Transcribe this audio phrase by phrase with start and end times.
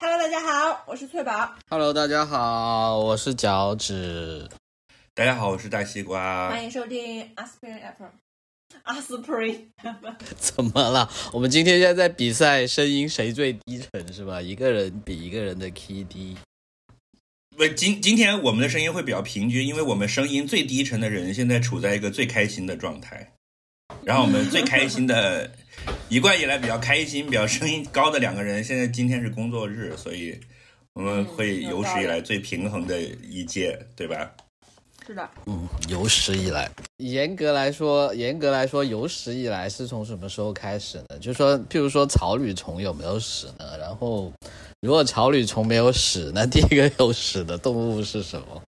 [0.00, 1.56] Hello，大家好，我是翠宝。
[1.68, 4.48] Hello，大家好，我是脚趾。
[5.12, 6.48] 大家好，我是大西瓜。
[6.50, 8.06] 欢迎收听阿司匹林 FM。
[8.84, 9.72] 阿司匹林，
[10.36, 11.10] 怎么了？
[11.32, 14.40] 我们今天现在在比赛声音谁最低沉是吧？
[14.40, 16.36] 一个人比一个人的 key 低。
[17.56, 23.32] 不，今今天我们的声音会比较平均，因为我们声音最低沉的人现在处在一个最开心的状态。
[24.04, 25.50] 然后我们最开心的，
[26.08, 30.38] 一贯以来比较开心、比较声音高的两个人，现在今天是工作日，所以
[30.94, 34.30] 我们会有史以来最平衡的一届，对吧？
[35.06, 41.18] 是的，嗯，有史以来，严格来说，严格来说，有史以来是从什么时候开始呢？
[41.18, 43.78] 就说，譬如说草履虫有没有屎呢？
[43.78, 44.30] 然后，
[44.82, 48.62] 如果草履虫没有屎，那第一个有屎的动物是什么？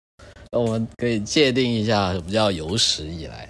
[0.51, 3.50] 那我们可以界定一下什么叫有史以来？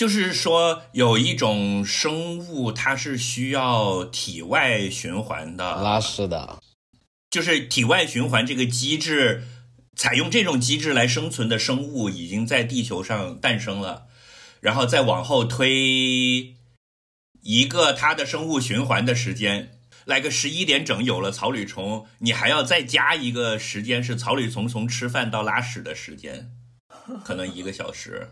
[0.00, 6.62] 就是说，有一种生物，它是需要体外循环的，拉屎的，
[7.30, 9.44] 就是体外循环这个机制，
[9.94, 14.06] 采用这种机制来生存的生物已经在地球上诞生了，
[14.62, 16.56] 然后再往后推
[17.42, 26.50] 一个它的生物循环的时间，来个十一点整有了草履虫，你还要再加一个时间是草履虫从吃饭到拉屎的时间，
[27.22, 28.30] 可能一个小时，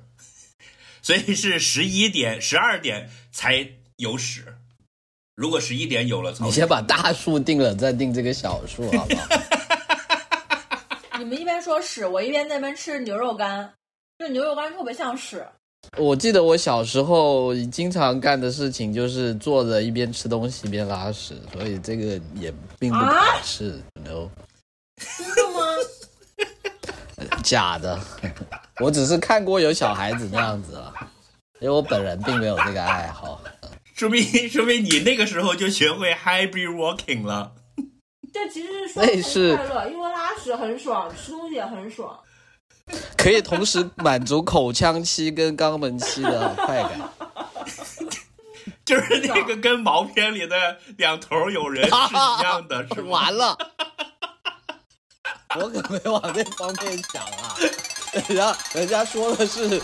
[1.02, 4.44] 所以是十一点、十二点才有屎。
[5.34, 9.26] 如果十一点有了你先把大数定了，再定这个小数，好不好？
[11.19, 13.72] 你们一边说屎，我一边在那边吃牛肉干，
[14.19, 15.46] 就牛肉干特别像屎。
[15.96, 23.80] 我记得我小时候经常干的事情就是坐着一边吃东西一边拉屎，所以这个也并不排斥。
[24.04, 24.28] no，
[25.16, 25.60] 真的吗？
[27.42, 27.98] 假的，
[28.80, 30.92] 我只是看过有小孩子那样子了，
[31.60, 33.41] 因为我本人并没有这个爱好。
[33.94, 37.52] 说明说明你那个时候就学会 happy walking 了。
[38.33, 42.16] 这其实是双重类似快乐，因为拉屎很爽，吃东西也很爽。
[43.16, 46.92] 可以同时满足口腔期跟肛门期的快感。
[48.84, 53.09] 就是那个跟毛片里的两头有人是一样的，是吗？
[53.10, 53.56] 完了，
[55.56, 57.56] 我可没往那方面想啊。
[58.12, 59.81] 人家人家说的是是。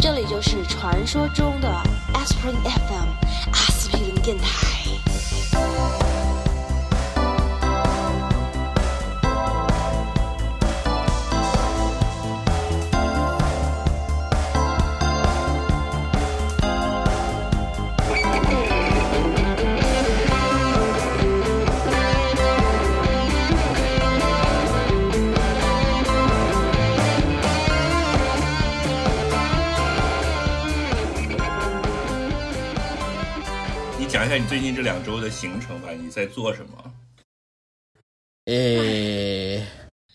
[0.00, 1.68] 这里就是传说中的
[2.12, 3.08] Aspirin FM
[3.52, 4.77] 阿司匹林电台。
[34.18, 36.92] 讲一下你最近这两周的行程吧，你在做什么？
[38.46, 39.64] 诶，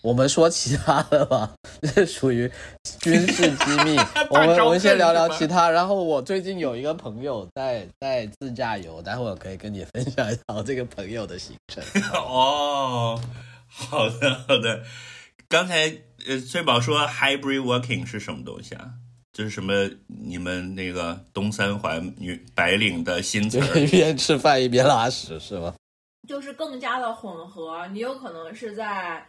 [0.02, 2.52] 我们说其他的吧，这属于
[3.00, 3.98] 军事机密。
[4.30, 5.70] 我们我们先聊聊其他。
[5.70, 11.82] 然后我最近有一个朋友在在自驾游，待会儿可以跟你分享一下我这个朋友的行程。
[12.12, 13.22] 哦，
[13.70, 14.84] 好的好的。
[15.48, 15.96] 刚才
[16.28, 18.96] 呃，翠宝说 hybrid working 是什么东西啊？
[19.34, 19.74] 这是什么？
[20.08, 23.66] 你们那个东三环女白领的新词儿？
[23.66, 25.74] 就 是一边吃饭一边拉屎是吗？
[26.28, 29.28] 就是更加的混合，你有可能是在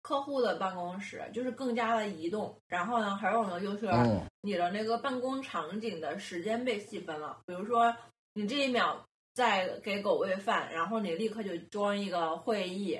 [0.00, 2.58] 客户的办公室，就是更加的移动。
[2.66, 7.38] 然后呢，还有呢，就是嗯你的那个办公场景的时间被细分了。
[7.46, 7.94] 比如说，
[8.32, 12.98] 你这一秒在给狗喂饭，然后你立刻就装一个会议，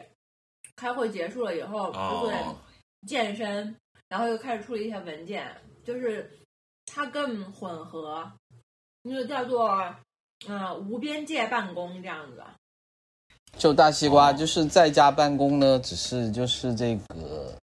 [0.76, 2.54] 开会结束了以后就会哦，
[3.06, 3.74] 健身，
[4.08, 5.56] 然后又开始处理一些文件，
[5.88, 6.30] 就是
[6.84, 8.30] 它更混合，
[9.00, 9.70] 那个叫做
[10.46, 12.44] 嗯、呃无边界办公这样子。
[13.56, 17.54] 就大西瓜，哦就是在家办公呢，只是就是这个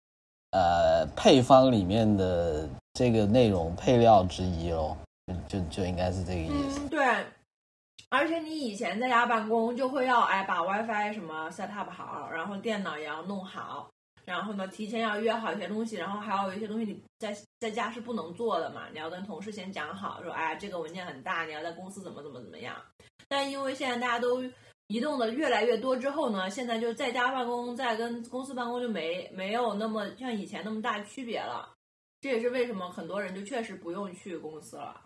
[0.52, 4.96] 呃配方里面的这个内容配料之一咯，
[5.26, 6.80] 就就就应该是这个意思。
[6.80, 7.04] 嗯，对。
[8.08, 13.90] 而且你以前在家办公就会要哎把 WiFi 什么 set up 好，然后电脑也要弄好，
[14.26, 22.76] 然后呢提前要约好一些东西，然后还有一些东西你在在家是不能做的嘛，你要跟同事先讲好，说哎这个文件很大，你要在公司怎么怎么怎么样。
[23.28, 24.42] 但因为现在大家都
[24.86, 31.70] 移动的越来越多之后呢，现在就在家办公再跟公司办公就没没有那么像以前那么大区别了。
[32.20, 34.98] 这也是为什么很多人就确实不用去公司了。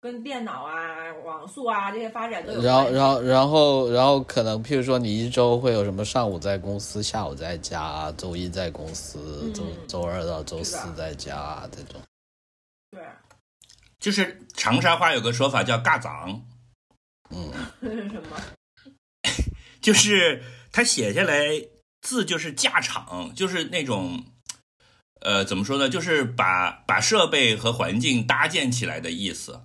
[0.00, 6.02] 跟电脑啊、网速啊这些发展都有然后，然后，然后，然后可能，譬如说，你一周会有什么？
[6.02, 12.00] 上午在公司，下午在家，周一在公司，周嗯周二到周四在家这种。
[12.90, 13.02] 对，
[13.98, 16.42] 就是长沙话有个说法叫“尬长
[17.28, 17.52] 嗯，
[17.82, 18.40] 这 是什么？”，
[19.82, 20.42] 就是
[20.72, 21.44] 他写下来
[22.00, 24.24] 字就是架场，就是那种。
[25.22, 25.90] 呃，怎么说呢？
[25.90, 29.60] 就是把把设备和环境搭建起来的意思。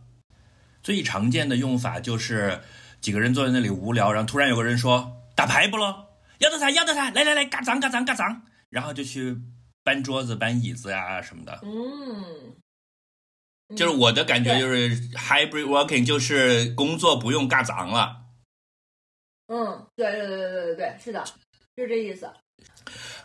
[0.86, 2.62] 最常见的用法就是
[3.02, 6.10] 几个人坐在那里无聊，然后突然有个人说打牌不咯？
[6.38, 9.36] 要得啥，要得啥，来来来，嘎长嘎长嘎长，然后就去
[9.84, 11.60] 搬桌子、搬椅子呀、什么的。
[11.64, 12.54] 嗯，
[13.76, 18.18] 就是我的感觉就是 hybrid working，就是工作不用嘎脏了。
[19.48, 21.24] 嗯，对对对对对对对，是的，
[21.76, 22.30] 就是这意思。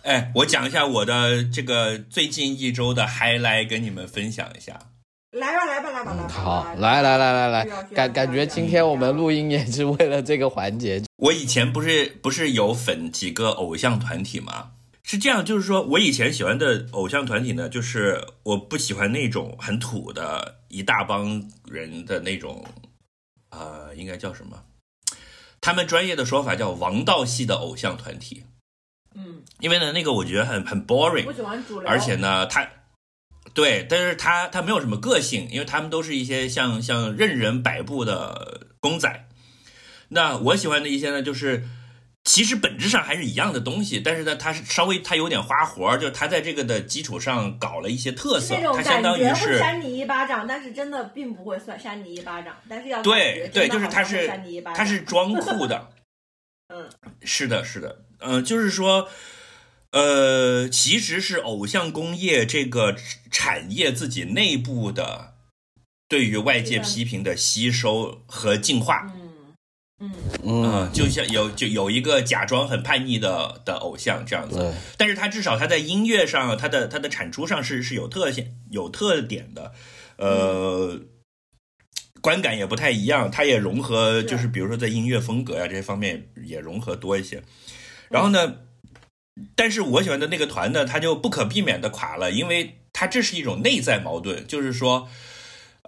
[0.01, 4.81] 哎，我讲一下我的这个最近一周的 highlight，跟你们分享一下。
[5.33, 6.27] 来吧，来吧，来吧，来吧。
[6.27, 11.01] 嗯好，来来来来来，感感觉今天我们录音也是为了这个环节。
[11.19, 14.73] 我以前不是不是有粉几个偶像团体吗？
[15.05, 22.65] 是这样，就是说我以前喜欢的偶像团体呢，就是我不喜欢那种很土的一大帮人的那种，
[23.51, 24.65] 呃，应该叫什么？
[25.61, 28.45] 他们专业的说法叫王道系的偶像团体，
[29.15, 32.69] 嗯，因为呢，那个我觉得很很 boring，不喜欢主流，而且呢，他
[33.61, 39.27] 对，但是他他没有什么个性，因为他们都是一些像像任人摆布的公仔。
[40.09, 41.65] 那我喜欢的一些呢，就是
[42.25, 54.29] 其实本质上还是一样的东西，但是呢，它是稍微它有点花活，就是它在这个的基础上搞了一些特色它相当于是扇你一巴掌，但是真的并不会算扇你一巴掌，但是要对对，就是它是
[54.75, 55.91] 它是装酷的，
[56.73, 56.89] 嗯。
[57.23, 59.09] 是的，是的，嗯、就是说，
[59.93, 62.97] 呃，其实是偶像工业这个
[63.31, 65.35] 产业自己内部的
[66.09, 69.13] 对于外界批评的吸收和进化。
[69.15, 69.21] 嗯
[70.01, 70.11] 嗯。
[70.43, 79.75] 嗯、嗯，就像有就有一个假装很叛逆的的偶像这样子，但是他至少他在音乐上，他的他的产出上是是有特性、有特点的，
[80.17, 81.01] 呃，
[82.23, 84.49] 观感也不太一样，他也融合，就是。
[84.49, 87.43] 比如说在音乐风格呀、这些方面也融合多一些。
[88.09, 88.57] 然后呢，
[89.55, 95.09] 但是我喜欢的那个团呢，它就不可避免的垮了，因为它这是一种内在矛盾，就是说。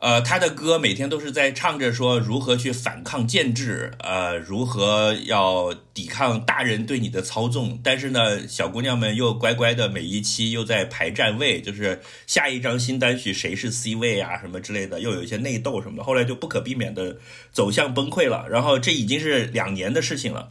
[0.03, 7.79] 呃，他的歌每天都是在唱着说如何去反抗建制，呃，如何要抵抗大人对你的操纵。
[7.85, 16.03] 但是呢，小姑娘们又乖乖的每一期又在排站位，就是下一张新单曲谁是 C 位啊什么之类的，又有一些内斗什么的。
[16.03, 17.19] 后来就不可避免的
[17.53, 18.49] 走向崩溃了。
[18.51, 20.51] 然后这已经是两年的事情了。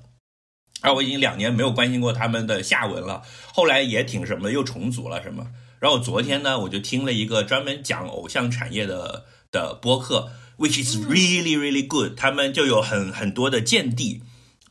[0.82, 3.22] 而我已经两年没有关心过他们的下文了。
[3.54, 5.48] 后来也挺什么的，又重组了什么。
[5.80, 12.16] 然后昨天呢，我就听了一个专门讲偶像产业的的播客，which is really really good。
[12.16, 14.22] 他们就有很很多的见地。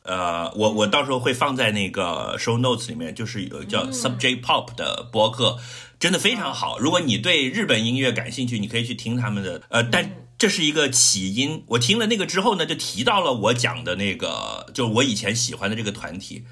[0.03, 5.59] 呃，我我到时候会放在那个 show notes 里面，就是有叫嗯 Subject Pop 的播客，
[5.99, 6.79] 真的非常好。
[6.79, 9.61] 如果你对日本音乐感兴趣，你可以去听他们的。
[9.69, 10.09] 呃，但
[10.41, 11.63] 这是一个起因。
[11.67, 16.45] 我听了那个之后呢，就提到了我讲的那个，就我以前喜欢的这个团体，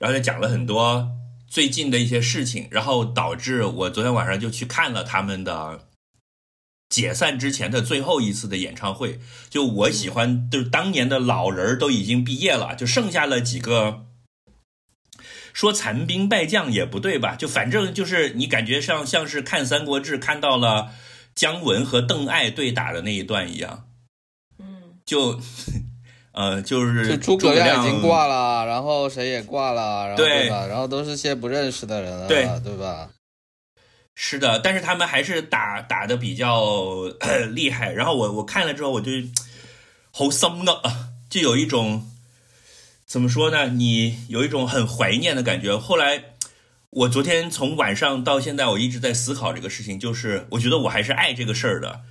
[0.00, 1.12] 然后就讲了很多
[1.48, 5.86] 最近的一些事情，然后导致我昨天晚上就去看了他们的
[6.88, 9.20] 解散之前的最后一次的演唱会。
[9.48, 14.06] 就我喜欢，就是当年的老人都已经毕业了，就剩下了几个。
[15.52, 17.36] 说残兵败将也不对吧？
[17.36, 20.90] 就反正就是你感觉像像是看《三国志》看到了
[21.36, 23.86] 姜文和邓艾对打的那一段一样，
[24.58, 25.38] 嗯就
[26.32, 28.02] 呃就是就诸葛亮已经。
[28.02, 30.66] 挂了，然后谁也挂了，然后对对吧？
[30.66, 33.10] 然后都是些不认识的人了，对对吧？
[34.14, 36.64] 是的，但是他们还是打打的比较
[37.52, 37.92] 厉害。
[37.92, 39.10] 然后我我看了之后，我就
[40.10, 42.10] 好心啊，就有一种
[43.06, 43.68] 怎么说呢？
[43.68, 45.76] 你有一种很怀念的感觉。
[45.76, 46.35] 后来
[46.96, 52.04] 我昨天从晚上到现在，我一直在思考这个事情，就是我觉得我还是爱这个事儿的。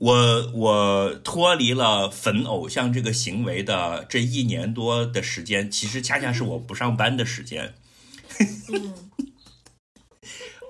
[0.00, 7.74] 我我脱离了粉偶像这个行为的这一年多的时间，其实恰恰是我不上班的时间。
[8.72, 8.94] 嗯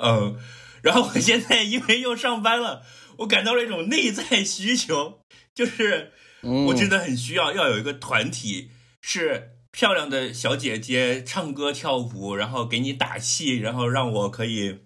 [0.02, 0.36] 嗯，
[0.82, 2.82] 然后我现在因为又上班了，
[3.20, 5.20] 我感到了一种内在需求，
[5.54, 6.12] 就是
[6.42, 14.80] 嗯，我真的很需要要有一个团体，是漂亮的小姐姐唱歌跳舞，然后给你打气，然后让我可以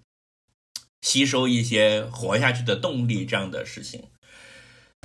[1.03, 4.05] 吸收一些活下去的动力这样的事情。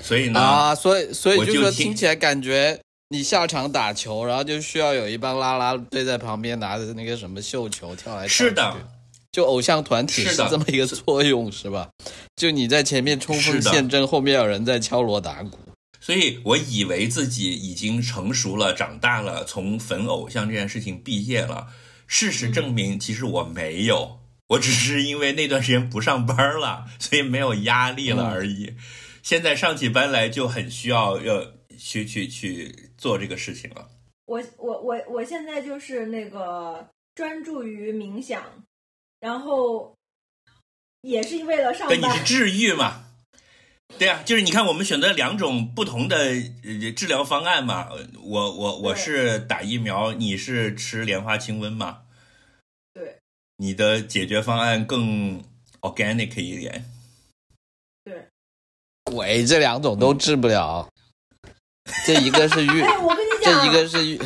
[0.01, 8.33] 所以呢，啊，所以所以就说听听起来感觉你下场打球，然后就需要有一帮啦啦队在旁边拿着那个什么绣球跳来跳去。
[8.33, 8.89] 是的，
[9.31, 11.89] 就偶像团体是的这么一个作用，是吧？
[12.35, 15.57] 就你在前面冲锋陷阵，后面有人在敲锣打鼓。
[16.01, 21.67] 所以我以为自己已经成熟了、长大了，从粉偶像这件事情毕业了。
[22.07, 28.73] 事实证明，其实我没有，我只是因为那段时间不上班了，所以没有压力了而已。
[29.23, 33.87] 现在上起班来就很需要要去去去做这个事情了。
[34.25, 38.43] 我我我我现在就是那个专注于冥想，
[39.19, 39.95] 然后
[41.01, 42.23] 也是为了上对，你是。
[42.25, 43.05] 治愈嘛？
[43.97, 47.87] 对啊，就是你看，我们选择两种不同的呃治疗方案嘛。
[47.91, 51.99] 呃我我我是打疫苗，你是吃莲花清瘟嘛？
[52.93, 53.17] 对，
[53.57, 55.43] 你的解决方案更
[55.81, 56.85] organic 一点。
[58.03, 58.27] 对
[59.03, 60.87] 鬼，这两种都治不了。
[62.05, 64.19] 这一个是预， 哎，我跟你讲，这一个是预，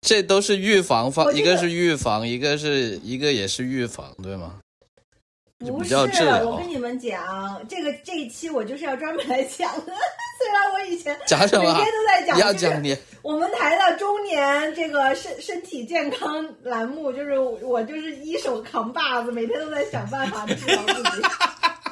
[0.00, 4.60] 这都是预防方，一个是预防，一个是一个也是预防，对吗？
[5.64, 5.94] 就不是，
[6.44, 9.92] 我跟你们讲，这个这一期我就是要专门来讲的。
[10.38, 11.92] 虽然我以前讲什么啊每天？
[11.92, 21.26] 都在讲，讲你我们台的中年这个身身体健康栏目，就是我就是一手扛把子，每天都在想办法治疗自己。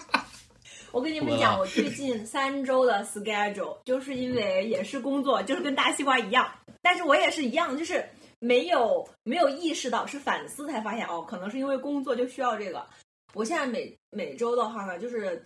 [0.92, 6.46] 我跟你们讲，我最近三周的 schedule，就是因为也是工作，就是跟大西瓜一样，
[6.82, 8.06] 但是我也是一样，就是
[8.40, 12.84] 没有没有意识到，是反思才发现哦，可能是因为工作就需要这个。
[13.34, 15.44] 我现在每每周的话呢，就是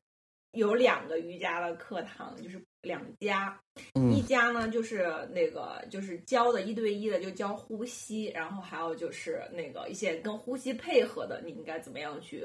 [0.53, 3.61] 有两个瑜伽的课堂，就是两家，
[3.95, 12.45] 一嗯家呢就是那个就是教的一对一的，就教呼吸，然后还有就是那个一些跟呼吸配合的，你应该怎么样去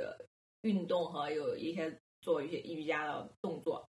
[0.61, 3.87] 运动和有一些做一些瑜伽的动作。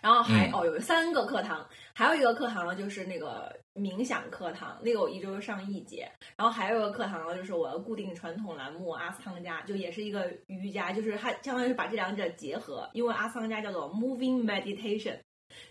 [0.00, 0.52] 然后还、嗯。
[0.52, 6.10] 哦有三个课堂，还有一个课堂呢就是那个冥想课堂，那个我一周上一节。
[6.36, 15.18] 然后还有一个课堂呢就是我的固定传统栏目阿斯汤加，就也是一个瑜伽，就是它相当于是把这两者结合，因为阿斯汤加叫做 moving meditation，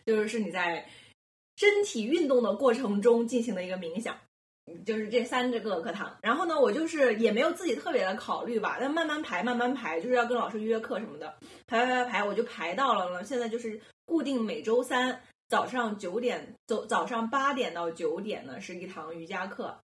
[0.06, 0.88] 就是是你在
[1.58, 4.16] 身体运动的过程中进行的一个冥想。
[4.84, 13.24] 就是这三个课堂，然后呢，我就是也没有自己特别的考虑吧，但慢慢排，慢慢排，就是要跟老师约课什么的，排排排排，我就排到了呢。
[13.24, 19.80] 现在就是固定每周三早上九点，早早上八点到九点呢是一堂瑜伽课，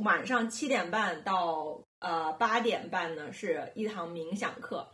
[0.00, 4.88] 晚上七点半到呃八点半呢是一堂冥想课。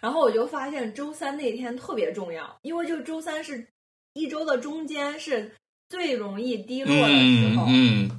[0.00, 3.68] 然后我就发现周三那天特别重要，因为就周三是
[4.14, 5.54] 一周的中间是
[5.88, 7.66] 最容易低落的时候。
[7.68, 8.10] 嗯嗯，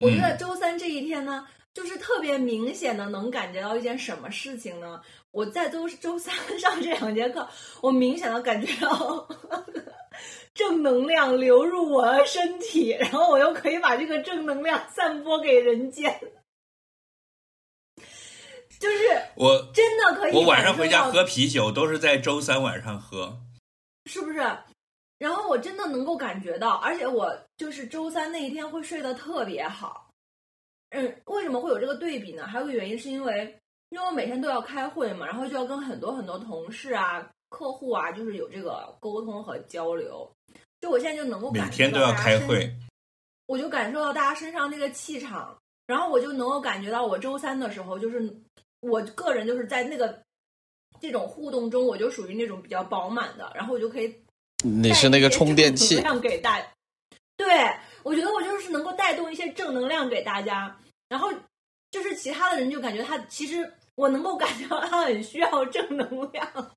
[0.00, 5.02] 我觉得周三这一天呢，就是特别明显的能感觉到一件什么事情呢？
[5.32, 7.46] 我在周周三上这两节课，
[7.82, 9.28] 我明显的感觉到
[10.54, 16.20] 正能量流入我的身体，然后我又可以把这个正能量散播给人间，
[18.80, 20.34] 就是我真的可以。
[20.34, 23.38] 我晚上回家喝啤酒都是在周三晚上喝。
[24.06, 24.38] 是不是？
[25.18, 30.10] 然后我真的能够感觉到，而且我就是周三那一天会睡得特别好。
[30.90, 32.46] 嗯，为什么会有这个对比呢？
[32.46, 33.58] 还有个原因是因为，
[33.88, 40.30] 因为我每天都要开会嘛，然后就要跟很多很多同事啊、客户啊，就是有这个沟通和交流。
[40.80, 42.72] 就我现在就能够每天都要开会，
[43.46, 48.34] 我就感受到大家身上那个气场，然后我就能够感觉到我周三的时候，就是
[48.80, 50.22] 我个人就是在那个
[51.00, 54.14] 这种互动中，我就属于那种比较饱满的，然后我就可以
[54.62, 56.60] 你是那个充电器量给大。
[57.36, 57.46] 对，
[58.02, 61.32] 我觉得我就是能够带动一些正能量给大家，然后
[61.90, 66.76] 就是其他的人就感觉他其实我能够感觉到他很需要正能量，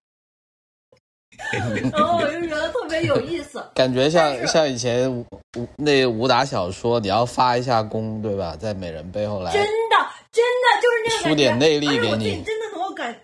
[1.91, 3.63] 然后我就觉得特别有意思。
[3.75, 5.25] 感觉像像以前武
[5.57, 8.55] 武那武打小说，你要发一下功，对吧？
[8.55, 9.97] 在美人背后来真的，
[10.31, 13.15] 真的就是那个出点内力给你真的能够感，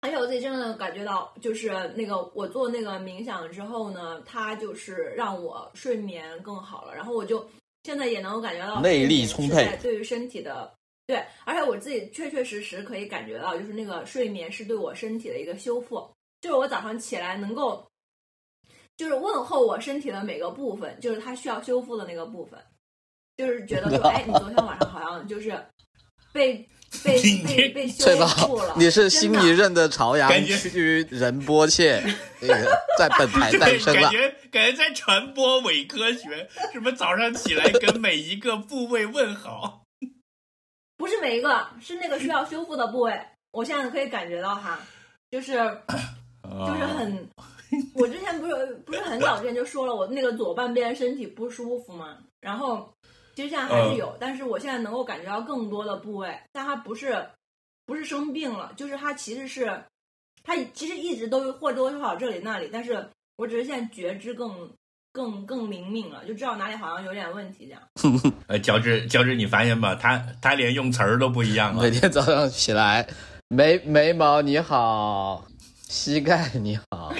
[0.00, 7.44] 而且我自己真的能感觉到，就是那个我做那个冥想之后呢，它就是让我睡眠更好了，然后我就
[7.84, 10.72] 现在也能够感觉到内力充沛对于身体的。
[11.04, 16.08] 对，而且我自己确确实实可以感觉到，就是那个睡眠是对我身体的一个修复，
[16.42, 17.88] 就是我早上起来能够，
[18.96, 22.60] 就是问候我身体的每个部分，就是它需要修复的那个部分，
[23.36, 25.50] 就是觉得说，哎，你昨天晚上好像就是
[26.32, 26.68] 被
[27.04, 28.74] 被被被修复了，？
[28.76, 32.02] 你是新一任的朝阳感觉区仁波切，
[32.42, 34.10] 那个在本台诞，生了感。
[34.10, 39.84] 觉感觉在传播伪科学，什么早上起来跟每一个部位问好。
[40.98, 43.18] 不是每一个，是那个需要修复的部位。
[43.52, 44.80] 我现在可以感觉到哈，
[45.30, 45.54] 就是
[46.52, 47.28] 就就是很，
[47.94, 52.92] 我之前不是不是很早之前就说了，我那个左半边身体不舒服嘛，然后
[53.34, 57.26] 其实现在还是有，但是我现在能够感觉到更多的部位，但它不是
[57.86, 59.82] 不是生病了，就是它其实是
[60.44, 64.70] 它其实一直都或多或少这里那里，但是我只是现在觉知更
[65.12, 67.82] 更更灵敏了，就知道哪里好像有点问题这样。
[68.46, 69.94] 呃， 乔治，乔治，你发现吧？
[69.94, 71.90] 他他连用词儿都不一样了每。
[71.90, 73.06] 天早上起来，
[73.48, 75.44] 眉眉毛你好，
[75.92, 77.12] 膝盖你好，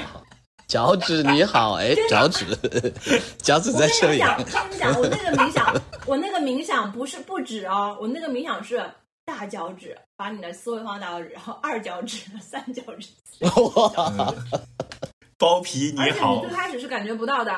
[0.67, 2.47] 脚趾你好，哎，脚趾，
[3.37, 4.19] 脚趾在这里。
[4.19, 8.83] 跟你讲，跟你讲，我那个冥想， 我那个冥想不是不止哦，我那个冥想是
[9.27, 13.11] 大脚趾，把你的思维放大脚趾，然后二脚趾、三脚趾，
[13.45, 14.35] 哇，
[15.37, 17.55] 包皮而且你最，开始是感觉不到的。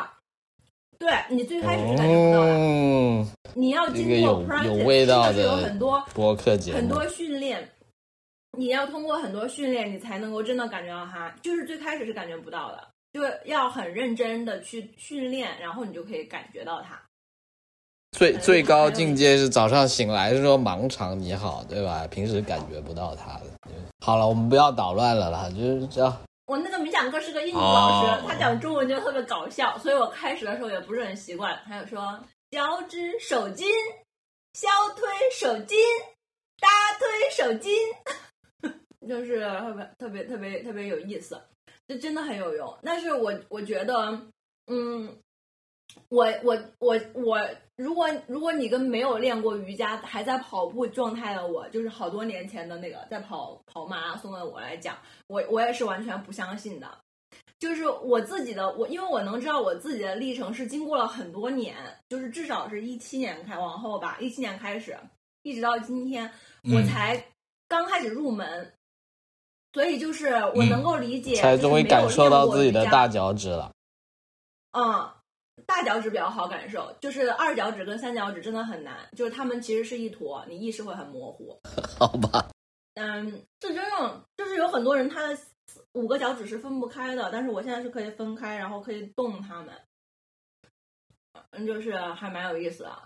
[0.98, 7.68] 对你最开始是感觉不到的，嗯，你要经这个有过 practice，有味道的很多播客节目，很多训练，
[8.56, 11.28] 你要通过很多训练，你才能够真的感觉到它。
[11.42, 17.00] 就是最开始是感觉不到的，就要很认真的去训练，然后你就可以感觉到它。
[18.12, 22.06] 最最高境界是早上醒来说盲肠你好，对吧？
[22.06, 23.46] 平时感觉不到它的。
[24.00, 26.16] 好了，我们不要捣乱了啦，就是这样。
[26.46, 31.58] 我那个冥想课是个印度老师，哦他讲中文就特别搞笑，所以我开始的时候也不是很习惯。
[31.66, 32.20] 他就说
[32.50, 33.66] 脚趾手筋，
[34.52, 35.78] 消推手筋，
[36.60, 36.68] 大
[36.98, 37.72] 推手筋，
[39.08, 41.40] 就是特别特别特别特别有意思，
[41.86, 42.78] 这真的很有用。
[42.82, 44.20] 但是我我觉得，
[44.66, 45.16] 嗯，
[46.08, 47.40] 我我我我，
[47.76, 54.96] 如果如果你跟没有练过瑜伽还在跑步状态的我，就是好多年前的那个在跑跑马拉松的我来讲，
[55.26, 56.98] 我我也是完全不相信的。
[57.58, 61.76] 就是我自己的我，因为我能知道我自己的历程是经过了很多年，
[62.08, 64.96] 就是至少是一七年开往后吧，一七年开始，
[65.42, 66.30] 一直到今天，
[66.64, 67.24] 我嗯才
[67.66, 68.72] 刚开始入门，
[69.74, 73.72] 所以就是我能够理解，才终于感受到自己的大脚趾了。
[74.70, 75.10] 嗯，
[75.66, 81.60] 大脚趾比较好感受，就是二脚趾跟三脚趾真的很难，就是他们其实是一坨，你意识会很模糊。
[81.98, 82.48] 好吧，
[82.94, 85.36] 嗯，这真正就是有很多人他的
[85.94, 89.74] 五个脚趾是分不开的，但是我现在是可以分开，然后可以动它们，
[91.50, 92.96] 嗯，就是还蛮有意思的。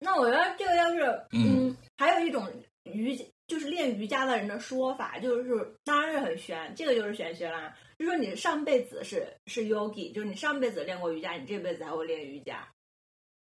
[0.00, 2.48] 那我觉得这个要是嗯嗯，还有一种
[2.82, 3.16] 瑜
[3.46, 7.74] 就是练瑜伽的人的说法，就是当然是很玄，这个就是玄学啦。
[7.98, 12.68] 就说你上辈子是是 yogi，就是你上辈子练过瑜伽，你这辈子还会练瑜伽，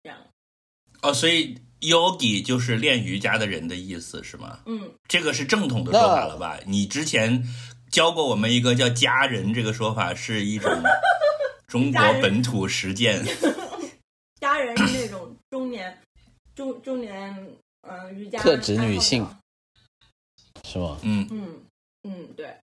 [0.03, 0.17] 这样。
[1.01, 4.59] 哦，所以 yogi 就是练瑜伽的人的意思是吗？
[4.65, 6.59] 嗯，这个是正统的说法了吧？
[6.65, 7.43] 你之前
[7.91, 10.69] 教过我们一个叫家人这个说法，是一种
[11.67, 13.23] 中国本土实践。
[14.41, 15.97] 家人是那种中年
[16.55, 17.31] 中中年
[17.81, 19.25] 嗯、呃瑜伽特指女性
[20.63, 20.97] 是吗？
[21.03, 21.61] 嗯嗯
[22.03, 22.55] 嗯，对。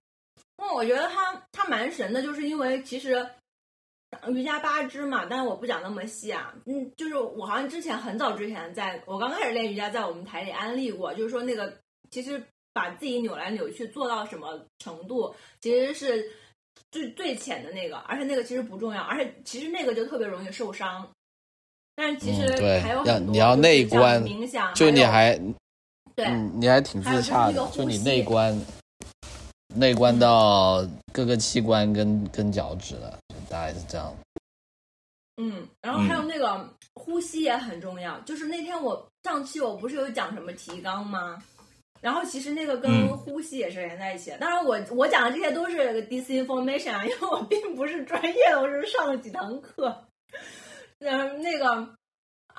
[0.57, 3.25] 那我觉得他他蛮神的，就是因为其实
[4.27, 6.53] 瑜伽八支嘛，但是我不讲那么细啊。
[6.65, 11.73] 嗯，就是我好像之前很早之前在，我刚开始练瑜伽，在我们台里安利过，就是说那个
[12.11, 16.29] 其实把自己扭来扭去做到什么程度，其实是
[16.91, 21.09] 最最浅的那个，而且那个其实不重要，而且其实那个就特别容易受伤。
[21.95, 25.39] 但是其实嗯对还有很多，你要内观冥想，就你有还
[26.19, 28.53] 对，嗯，你还挺自洽的，就你内观，
[29.73, 34.13] 内观到各个器官跟跟脚趾的，就大概是这样。
[35.37, 38.19] 嗯，然后还有那个呼吸也很重要。
[38.21, 41.41] 就是那天我上期我不是有讲什么提纲吗？
[42.01, 44.37] 然后其实那个跟嗯呼吸也是连在一起的。
[44.39, 50.05] 当然我我讲的这些都是 disinformation 啊， 因为我并不是专业的，我只是上了几堂课。
[50.99, 51.89] 嗯，那个，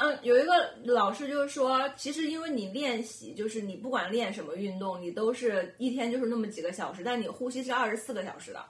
[0.01, 8.67] 嗯，有一个老师就是说，其实因为你练习，就是你不管练什么运动，你都是一天就是那么几个小时，但你呼吸是二十四个小时的。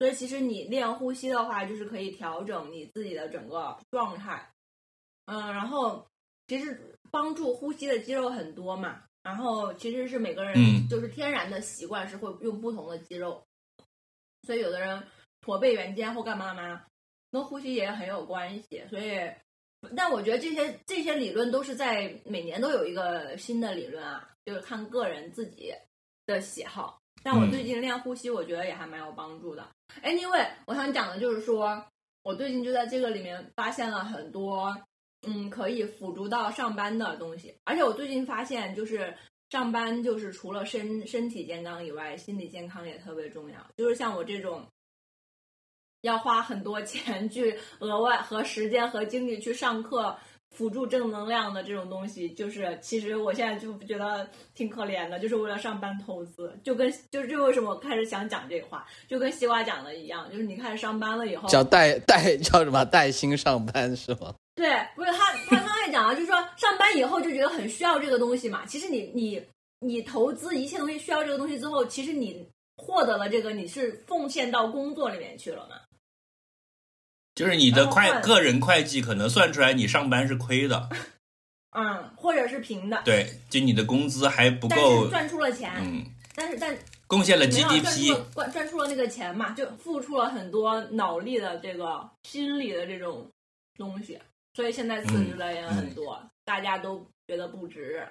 [0.00, 4.50] 所以其实你练呼吸的话，就是可以调整你自己的整个状态。
[5.26, 6.04] 嗯，然后
[6.48, 13.40] 其实帮助呼吸的肌肉很多嘛，然后其实是每个人嗯就是天然的习惯是会用不同的肌肉，
[14.42, 15.00] 所以有的人
[15.40, 16.84] 驼背圆肩或干嘛干嘛，
[17.30, 18.82] 跟呼吸也很有关系。
[18.90, 19.30] 所以，
[19.96, 25.72] 但我觉得这些这些理论都是在每年都有一个新的理论啊，就是看个人自己
[26.26, 27.00] 的喜好。
[27.24, 29.68] 但我嗯最近练呼吸，我觉得也还蛮有帮助的。
[30.02, 31.84] Anyway，我想讲的就是说，
[32.22, 34.76] 我最近就在这个里面发现了很多，
[35.26, 37.54] 嗯，可以辅助到上班的东西。
[37.64, 39.14] 而且我最近发现，就是
[39.50, 43.58] 上班就是除了身身体健康以外，心理健康也特别重要。
[43.76, 44.66] 就是像我这种
[46.02, 50.16] 要花很多钱去额外和时间和精力去上课。
[50.54, 64.34] 辅助正能量的这种东西，就是其实我现在就觉得挺可怜的，就是为了上班投资，就跟就是这为什么我开始想讲这话，就跟西瓜讲的一样，就是你开始上班了以后，叫带带叫什么带薪上班是吗？
[64.54, 68.66] 对，不是他他刚才讲了，就是说上班以后就觉得很需要这个东西嘛。
[68.66, 69.42] 其实你你
[69.80, 75.76] 你投资一切东西需要这个东西之后，其实你获得了这个，你是奉献到工作里面去了嘛？
[77.34, 80.88] 就是你的会个人会计可能算出来你上班是亏的，
[81.70, 93.26] 嗯，或者是平的，对，就你的工资还不但够是，赚出了钱，嗯，但是但贡献了 GDP，了赚赚出了那个钱嘛，就付出了很多脑力的这个心理的这种
[93.76, 94.18] 东西，
[94.54, 98.06] 所以现在辞职的人很多，大家都觉得不值。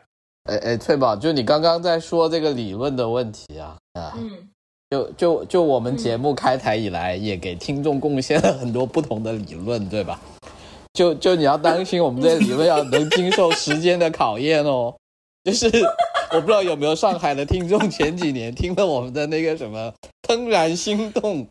[0.46, 4.50] 哎哎，翠宝，就你刚刚在说这个理论的问题啊啊，嗯，
[4.92, 10.20] 就就就我们节目开台以来，也给听众贡献了很多不同的理论，对吧？
[10.94, 14.94] 就就你要当心，我们这个理论要能经受时间的考验哦。
[15.46, 15.66] 就是
[16.34, 19.92] 我不知道有没有上海的听众前几年听了我们的那个什么
[20.28, 21.46] 《怦然心动》，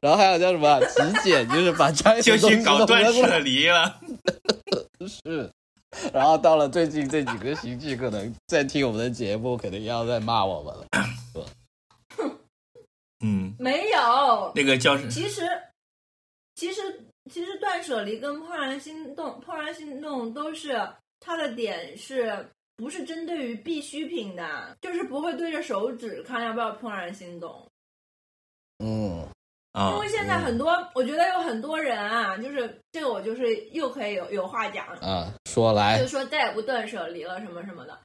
[0.00, 4.00] 然后还有叫什么啊极简，就是把家里的就东西去搞断了舍离了。
[5.06, 5.48] 是，
[6.12, 11.46] 然后到了最近这几个星期，可能在听我们的节目，可能要再骂我们了。
[13.20, 15.42] 嗯，没有，那个叫是其实
[16.54, 20.80] 其实其实断舍离跟怦然心动，怦然心动都是
[21.18, 22.48] 它的点是。
[22.76, 27.68] 不是针对于必需品的，就是不会对着手指看要不要怦然心动。
[28.78, 29.28] 嗯，
[29.72, 37.98] 啊因为现在很多，我觉得有很多人啊，就是这个我就是又可以有有话讲，啊，说来就是说再也不断舍离了什么什么的。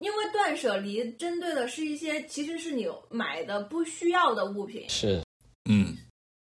[0.00, 5.22] 因为断舍离针对的是一些其实是你买的不需要的物品，是
[5.70, 5.96] 嗯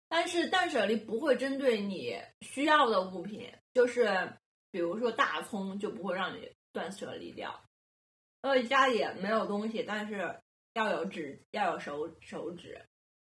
[0.09, 4.33] 但是断舍离不会针对你需要的物品，就是
[4.71, 7.63] 比如说大葱就不会让你断舍离掉。
[8.41, 10.35] 呃，家里没有东西，但是
[10.73, 12.81] 要有纸，要有手手纸。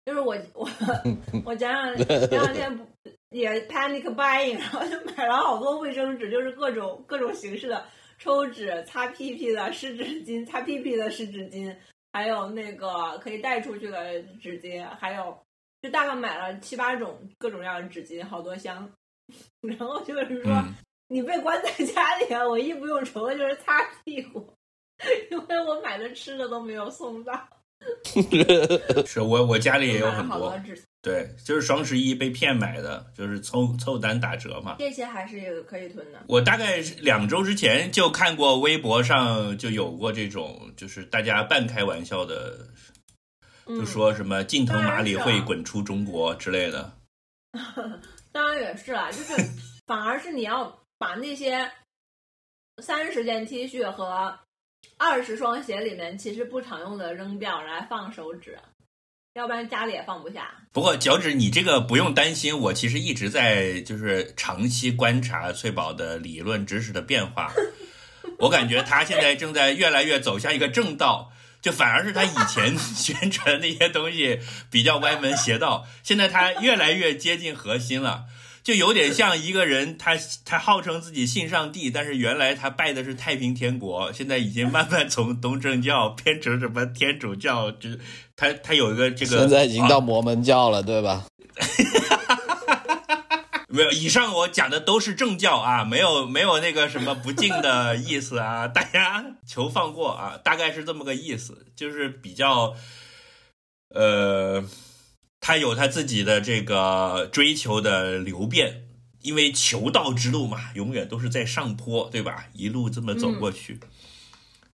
[0.05, 0.67] 就是我我
[1.45, 2.85] 我前两前两天不
[3.29, 7.85] 也 panic buying，然后就买了好多卫生纸，就是各种各种形式的
[8.19, 11.75] 抽纸、擦屁屁的湿纸巾、擦屁屁的湿纸巾，
[12.11, 15.35] 还有那个可以带出去的纸巾，还有
[15.81, 18.91] 就大概买了七八种各种各样的纸巾，好多箱。
[19.61, 20.73] 然后就是说，嗯，
[21.07, 24.53] 你被关在家里，啊，唯一不用愁的就是擦屁股，
[25.31, 27.47] 因为我买的吃的都没有送到。
[29.05, 34.75] 是我我家里也有很多，纸，对，就是双十一被骗买的，就是凑凑单打折嘛。
[34.79, 36.21] 这些还是有可以囤的。
[36.27, 42.67] 我大概是两周之前就看过微博上就有过这种，就是大家半开玩笑的，
[43.65, 46.91] 嗯就说什么近藤麻里会滚出中国之类的。
[48.33, 49.33] 当然也是啦，就是
[49.87, 51.71] 反而是你要把那些
[52.83, 54.37] 三十件 T 恤和
[54.97, 58.59] 二十双鞋里面其实不常用的扔掉，来放手指，
[59.39, 60.51] 要不然家里也放不下。
[60.73, 67.53] 不过脚趾，你这个不用担心，我其实一直在就是长期观察翠宝的理论知识的变化。
[68.39, 78.25] 我感觉他现在正在越来越走向一个正道，就反而是他以前 宣传的那些东西比较歪门邪道，现在他越来越接近核心了。
[78.69, 87.89] 就有点像一个人他，他号称自己信上帝，但是原来他拜的是太平天国，现在已经慢慢从东正教变成什么天主教，就
[88.35, 91.25] 他他有一个这个，现在已经到啊 摩门教了，对吧？
[93.69, 102.75] 没有，以上我讲的都是正教啊，没有没有那个什么不敬的意思啊，大家求放过啊，大概是这么个意思，就是比较，
[103.95, 104.63] 呃，
[105.39, 108.83] 他有他自己的这个追求的流变，
[109.21, 112.47] 因为求道之路嘛，永远都是在上坡，对吧？
[112.53, 113.79] 一路这么走过去，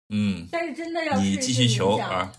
[0.09, 2.33] 嗯，但是真的要试试你继续求啊，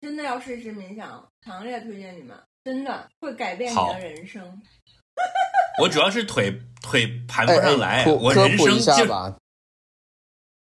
[0.00, 4.62] 真的要试试冥想，强烈推荐你们，真的会改变你的人生。
[5.82, 9.36] 我主要是腿腿盘不哎上来，我人生就吧。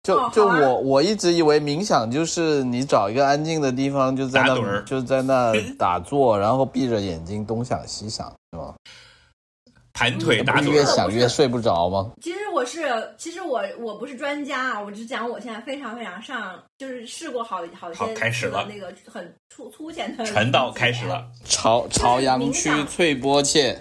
[0.08, 0.60] 就就哦啊。
[0.60, 8.74] 我我一直以为冥想就是你找一个安静的地方，就在那就在那打坐，然后闭着眼睛东想西想，是吗？
[9.94, 10.86] 盘腿打不是越。
[10.86, 12.12] 想越睡不着吗？
[12.22, 18.68] 其实我是，其实我我不是专家啊，我只讲我现在非常非常上，就是试过好好些好开始了。
[18.70, 23.80] 那个很粗粗浅的传道开始了，朝朝阳区翠波切，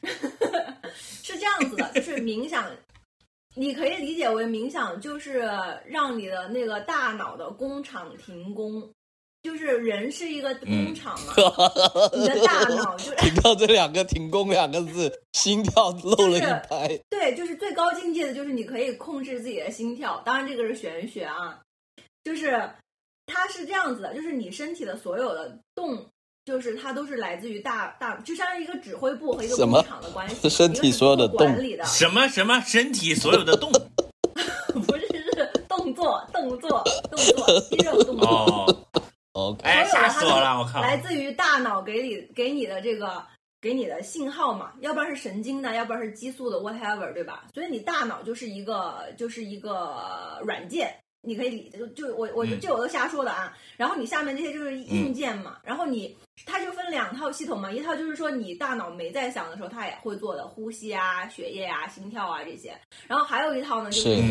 [1.22, 2.64] 是这样子的，就是冥想，
[3.56, 5.40] 你可以理解为冥想就是
[5.86, 8.92] 让你的那个大脑的工厂停工，
[9.42, 11.34] 就是人是一个工厂嘛，
[12.14, 17.00] 你的大脑就是听到这两个“停工”两个字，心跳漏了一拍。
[17.10, 21.60] 对，就是最高境界的就是你可以控制自己的心跳，当然这个是玄学啊，
[22.22, 22.70] 就是
[23.26, 26.06] 它是这样子的，就是你身体的所有的动。
[26.50, 30.48] 就是它都是来自于大大，就像是一个指挥部和一个工厂的关系。
[30.48, 33.70] 身体所有的管理的，什么什么身体所有的动，
[34.86, 38.28] 不是是动作动作动作，肌肉动作。
[38.28, 38.76] 哦，
[39.32, 40.58] OK，哎，吓死我了！
[40.58, 43.22] 我靠，来自于大脑给你给你的这个
[43.60, 47.44] 给你的信号嘛，要不然是神经的，要不然是激素的，whatever，对吧？
[47.54, 53.56] 所以你大脑就是一个就是一个软件，你可以理就就我我就这我都瞎说的啊。
[53.76, 64.22] 然后你下面这些就是硬件嘛，然后你它就分两套系统嘛，一套就是说你大脑没在想的时候，它也会做的呼吸啊、血液啊、心跳啊这些，然后还有一套呢就是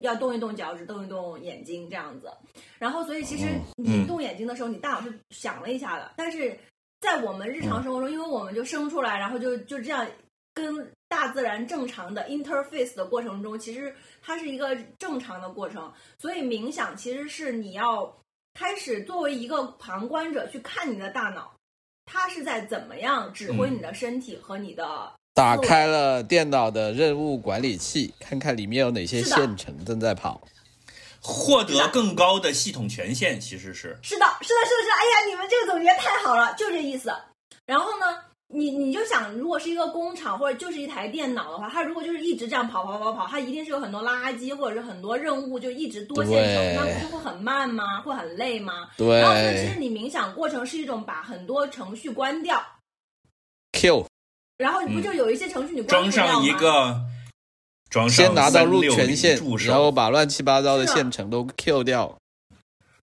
[0.00, 2.30] 要动一动脚趾，动一动眼睛这样子。
[2.78, 3.46] 然后，所以其实
[3.78, 6.12] 嗯你动眼睛的时候，你大脑是想了一下的。
[6.16, 6.58] 但是
[7.00, 10.06] 在我们日常生活中，因为我们就生出来，然后就就这样
[10.52, 15.90] 跟大自然正常的 interface 的过程中，其实它是一个正常的过程。
[16.18, 18.14] 所以冥想其实是你要
[18.52, 21.53] 开始作为一个旁观者去看你的大脑，
[22.06, 30.40] 它是在怎么样指挥你的身体和你的打开了电脑的任务管理器，看看里面有哪些线程正在跑。
[31.20, 34.94] 获得更高的系统权限其实是是的，是的，是的，是的。
[34.94, 37.10] 哎呀，你们这个总结太好了，就这意思。
[37.64, 38.20] 然后呢，
[38.54, 48.00] 你你就想，如果是一个工厂或者就是一台电脑的话，它如果就是一直这样跑跑跑跑，它一定是有很多垃圾或者是很多任务就一直多线程，对那不就会很慢吗？
[48.02, 48.88] 会很累吗？
[48.96, 52.64] 对然后其实你冥想过程是一种把很多程序关掉
[53.72, 54.06] ，，Q
[54.56, 56.46] 然后你不就有一些程序你关装上不掉吗？
[56.46, 57.00] 一个，
[57.90, 62.16] 装上先拿到入权限360助，手然后把乱七八糟的线程都 Q 掉。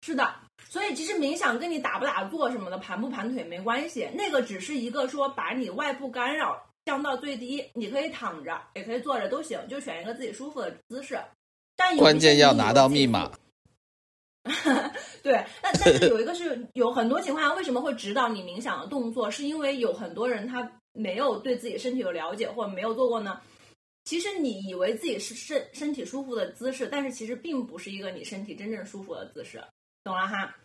[0.03, 0.27] 是的，
[0.71, 11.19] 所以其实冥想跟你打不打坐什么的、盘不盘腿没关系，那个只是一个说把你外部干扰降到最低，你可以躺着，也可以坐着都行，就选一个自己舒服的姿势。
[11.75, 13.29] 但关键要拿到密码。
[15.21, 23.41] 对，但但是有一个是有很多情况下为什么会指导你冥想的动作，是因为有很多人他没有对自己身体有了解，或者没有做过呢。
[24.05, 29.61] 其实你以为自己是身身体舒服的姿势，但是其实并不是一个你身体真正舒服的姿势，
[30.03, 30.55] 懂了哈？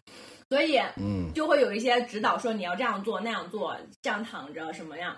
[0.48, 5.16] 所以嗯，就会有一些指导说你要这样做那样做，这样躺着什么样。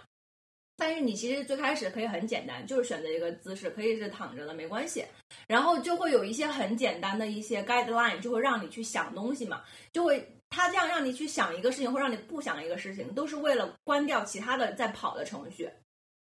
[0.77, 5.05] 但是你其实最开始可以很简单，就是选择一个姿势，可以是躺着的没关系。
[5.49, 15.69] 然后就会有一些很简单的一些 guideline，就会让你去想东西嘛，就会他这样让你去想一个事情，或让你不想一个事情，都是为了关掉其他的在跑的程序。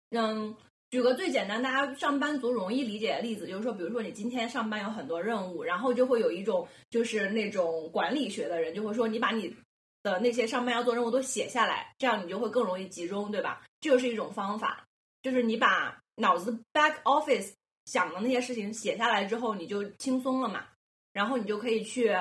[0.09, 0.53] 嗯，
[0.91, 9.55] 举个最简单，大家上班族容易理解的例子，就是说，比如说你今天上班有很多任务，然后就会有一种就是那种管理学的人就会说，你把你
[10.03, 13.63] 的那些上班要做任务都写下来，这样你就会更容易集中，对吧？
[13.79, 14.85] 这就是一种方法，
[15.21, 17.53] 就是你把脑子 back office
[17.85, 20.65] 想的那些事情写下来之后，你就轻松了嘛，
[21.13, 22.13] 然后你就可以去。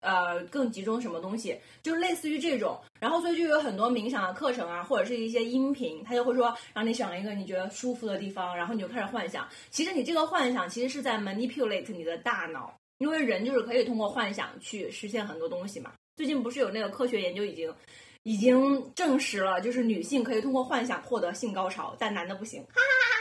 [0.00, 9.48] 呃，更集中什么东西，就是类似于这种，然后所以就有很多冥想的课程啊，或者是一些音频，他就会说让你想一个你觉得舒服的地方，然后你就开始幻想。
[9.70, 15.92] 其实你这个幻想其实是在 manipulate 你的大脑，因为人就是可以通过幻想去实现很多东西嘛。
[16.16, 17.74] 最近不是有那个科学研究已经
[18.22, 22.62] 已经证实了，就是女性可以通过幻想获得性高潮，但男的不行。
[22.62, 23.16] 哈哈哈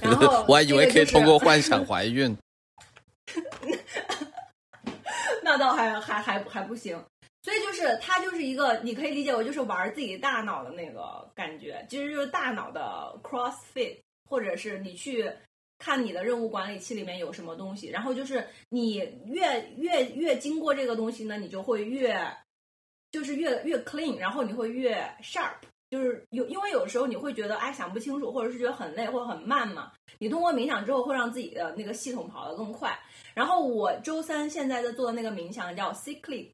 [0.00, 2.36] 哈然后 我还以为可以通过幻想怀孕。
[5.56, 7.02] 倒还还还还不行。
[7.42, 15.30] 所以就是它就是一个，你可以理解为就是玩自己大脑的那个感觉，其实就是大脑的 CrossFit，或者是你去
[15.78, 18.94] 看你的任务管理器里面有什么东西，然后就是你
[19.26, 22.18] 越越越经过这个东西呢，你就会越
[23.10, 25.52] 就是越越 clean，然后你会越 sharp。
[25.90, 29.92] 就是有，因为有时候你会觉得哎想不清楚，或者是觉得很累或者很慢嘛。
[30.18, 32.98] 你通过冥想之后，会让自己的那个系统跑得更快。
[33.34, 36.52] 然后我周三现在在做的那个冥想叫 cyclic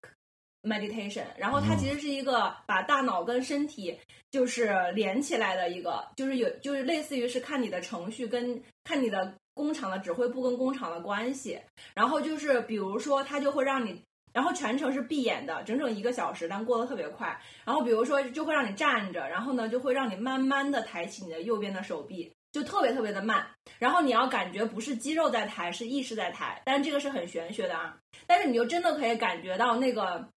[0.62, 3.98] meditation，然后它其实是一个把大脑跟身体
[4.30, 11.60] 就是连起来的一个，就是有就是类似于是看你的程序跟看你的工厂的指挥部跟工厂的关系。
[11.94, 14.02] 然后就是比如说，它就会让你。
[14.32, 17.36] 然后全程是闭眼的，整整一个小时，但过得特别快。
[17.64, 23.46] 然后比如说，就会让你站着，然后呢，就会让你慢慢的抬起你的右边的手臂，就特别特别的慢。
[23.78, 27.96] 然后你要感觉不是肌肉在抬，是意识在抬，但这个是很玄学的啊。
[28.26, 30.28] 但是你就真的可以感觉到那个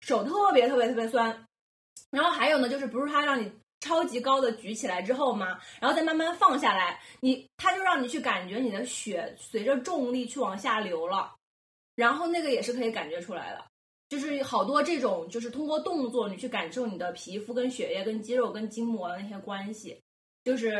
[0.00, 1.46] 手特别特别特别酸。
[2.10, 5.58] 然后还有呢，就是不是它让你超级高的举起来之后嘛？
[5.80, 11.34] 然后再慢慢放下来，你它就让你去感觉你的血随着重力去往下流了。
[11.94, 13.64] 然后那个也是可以感觉出来的，
[14.08, 20.00] 就是好多这种，就是通过动作你去感受你的皮肤跟血液、跟肌肉、跟筋膜的那些关系，
[20.44, 20.74] 就是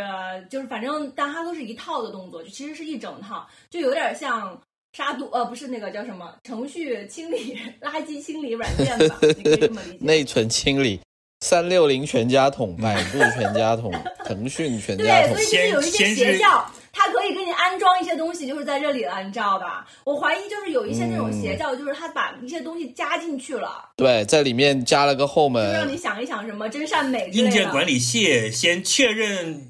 [0.51, 4.61] 就是反正，但它都是一套的动作，就其实是一整套，就有点像
[4.93, 9.99] 杀毒呃，不是那个叫什么程序清理、垃圾清理软件吧，你可以这么理解。
[10.05, 11.01] 内存清理，
[11.41, 13.93] 三六零全家桶，百度全家桶，
[14.25, 15.47] 腾讯全家桶对，桶所以。
[15.47, 19.87] 就是有一些先先是邪教，它可以给你安安装一些东西就是在这里了，你知道吧？
[20.05, 27.31] 我怀疑就是有一些那种嗯邪教，就是他把一些东西加进去了，对，在里面加了个后就让你，想一想什么真善美。
[27.33, 29.69] 硬件管理器先确认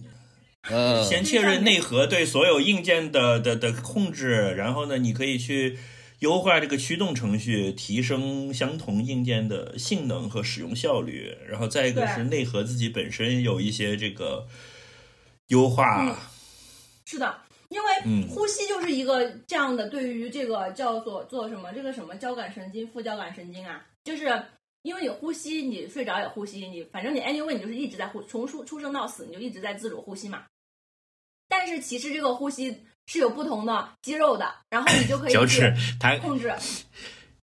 [0.69, 5.79] 嗯，先确认内核对所有硬件的的的控制，然后呢，你可以去
[6.19, 11.37] 优化这个驱动程序，提升相同硬件的性能和使用效率。
[11.49, 14.49] 然后再一个是内核自己本身有一些这个
[15.49, 16.19] 优化。
[17.13, 24.43] 嗯是的，因为嗯呼吸就是一个这样的，对于这个叫做做什么这个什么交感神经、副交感神经啊，就是
[24.83, 30.45] 因为你呼吸，你睡着也呼吸，你反正你 anyway 你就是一直在呼，从出出生到死你就一直在自主呼吸嘛。
[31.49, 36.53] 但是其实这个呼吸是有不同的肌肉的，然后你就可以脚去趾，它控制。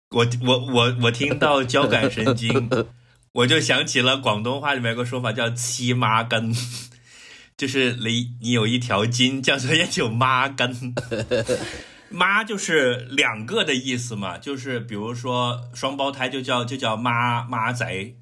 [0.09, 2.69] 我我我我听到交感神经，
[3.33, 6.53] 我就想起了广东话里面有个说法叫“七妈根”，
[7.57, 10.93] 就是你你有一条筋叫做烟酒妈 根。
[12.09, 18.13] 妈就是两个的意思嘛，就是比如说双胞胎就叫就叫妈妈仔，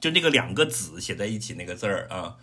[0.00, 2.34] 就那个两个子写在一起那个字儿啊。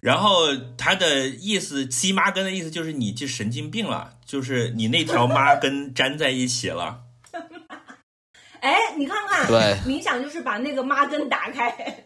[0.00, 7.04] 然后它的意思，七妈根的意思就是你这神经病了，就是你那条妈根粘在一起了。
[8.60, 12.02] 哎，你看看，对冥想就是把那个妈根打开，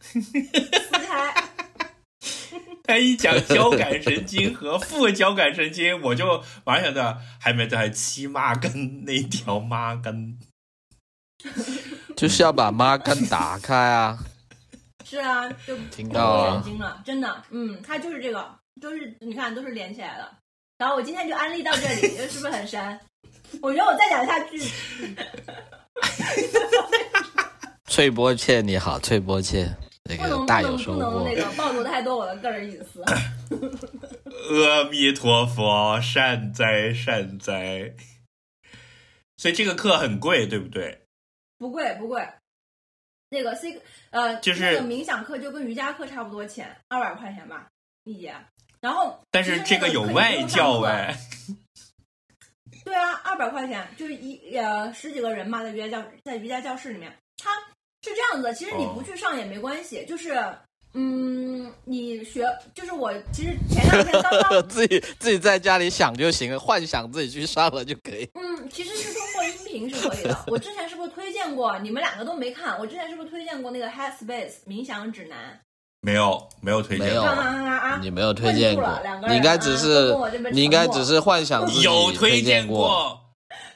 [0.00, 0.20] 撕
[0.92, 1.34] 开。
[2.88, 10.38] 他一讲交感神经和副交感神经，我就马上想到还没在七妈根那条妈根。
[12.16, 14.18] 就是要把妈根打开啊！
[15.04, 16.64] 是啊，就听不到了，
[17.04, 20.26] 真的，嗯，它就是这个，都是你看都是连起来的。
[20.78, 22.98] 然后我今天就安利到这里，是不是很神？
[23.60, 24.58] 我觉得我再讲下去，
[27.86, 29.70] 翠波切你好，翠波切，
[30.08, 31.36] 那不能不个大有能收获不能那。
[31.36, 33.02] 个暴露太多我的个人隐私。
[34.66, 37.94] 阿弥陀佛，善哉善哉。
[39.36, 41.02] 所以这个课很贵，对不对？
[41.58, 42.28] 不贵不贵，
[43.30, 47.68] 那个 C 呃，就是那个冥想课就跟瑜伽课差不多钱，二百块钱吧
[48.04, 48.34] 一节。
[48.80, 51.16] 然后，但是这个有外教哎，
[52.84, 57.50] 对啊，二百块钱就是一呃十几个人嘛，在瑜伽教在瑜伽教室里面，他
[58.02, 58.54] 是这样子。
[58.54, 60.38] 其实你哦不去上也没关系，就是
[60.94, 68.28] 嗯，你学就是我其实前两天刚刚 自己自己在家里想就行了，幻想自己去上了就可以。
[68.34, 70.44] 嗯，其实是通过音频是可以的。
[70.46, 71.78] 我之前是不是推荐过？
[71.80, 75.60] 你们两个都没看，我之前是不是推荐过那个 Headspace 冥想指南？
[76.00, 78.00] 没有没有推荐没有啊啊啊啊！
[78.00, 78.88] 你没有推荐过
[79.28, 80.16] 你应该只啊是
[80.52, 83.20] 你应该只是幻想自己有推荐过。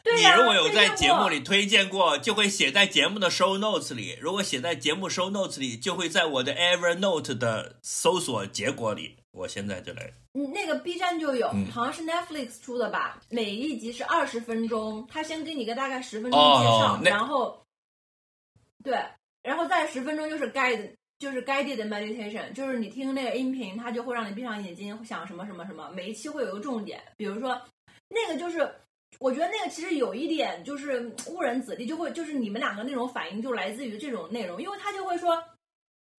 [0.04, 4.18] 你如果有在节目里推荐过，就会写在节目的 show notes 里。
[4.20, 9.16] 如果写在节目 show notes 里，就会在我的 Evernote 的搜索结果里。
[9.30, 13.20] 我现在就来，嗯那个 B 站就有，嗯好像是 Netflix 出的吧？
[13.30, 17.64] 每一集是二十分钟，他先给你个大概十分钟哦介绍，那然后
[18.82, 19.00] 对，
[19.42, 27.58] 然后再十分钟就是 guide，就是 guided meditation，就是你听那个音频，它就会让你闭上眼睛想什么什么什么，每一期会有一个重点，比如说
[28.08, 28.68] 那个就是。
[29.18, 35.42] 我觉得那个其实有一点就是嗯误人子弟，就会就是你们两个那种反应就来自于这种内容，因为他就会说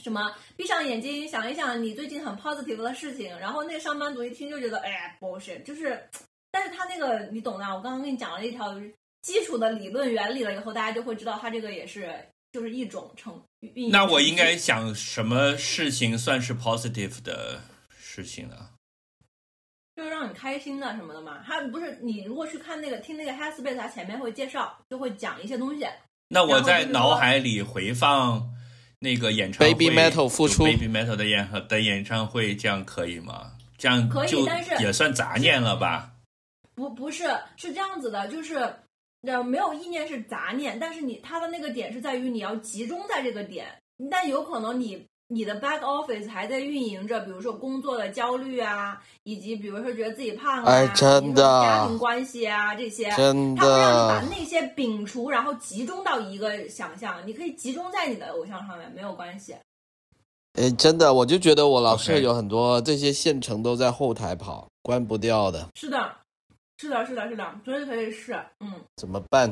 [0.04, 6.08] 什么闭上眼睛想一想你最近很 positive 的事情，然后那个上班族一听就觉得哎呀 bullshit，就是，
[6.52, 8.80] 但是他那个你懂的，我刚刚跟你讲了一条
[9.22, 12.14] 基础的理论原理了以后，大家就会知道他这个也是
[12.52, 18.70] 就是一种成运营那我应该想什么事情算是 positive 的事情呢？
[19.96, 21.44] 就是让你开心的什么的嘛。
[21.46, 25.86] 他不是你如果去看那个听那个 Headspace，他前面会介绍，就会讲一些东西。
[26.30, 28.50] 那我在脑海里回放
[29.00, 33.52] 那个演唱会 Baby Metal 复出 Baby Metal 的演的演唱会，这样可以吗？
[33.78, 36.12] 这样可以就但是也算杂念了吧？
[36.74, 37.26] 不不是
[37.58, 38.56] 是这样子的，就是
[39.22, 43.68] 呃没有意念是杂念，但是你他的那个点是在于你要集中在这个点，
[44.10, 59.56] 但有可能你你的 back office 还在运营着，比如说工作的焦虑啊，以及比如说觉得自己胖啊，哎真的家庭关系啊这些，真它会让你把，那些摒除，然后集中到一个想象，你可以集中在你的偶像上面，没有关系。
[60.54, 66.16] 哎，真的，我就觉得我老是有很多这些线程都在后台跑，关不掉的，是的，
[66.78, 69.52] 是的，是的，是的，所以可以试，嗯，怎么办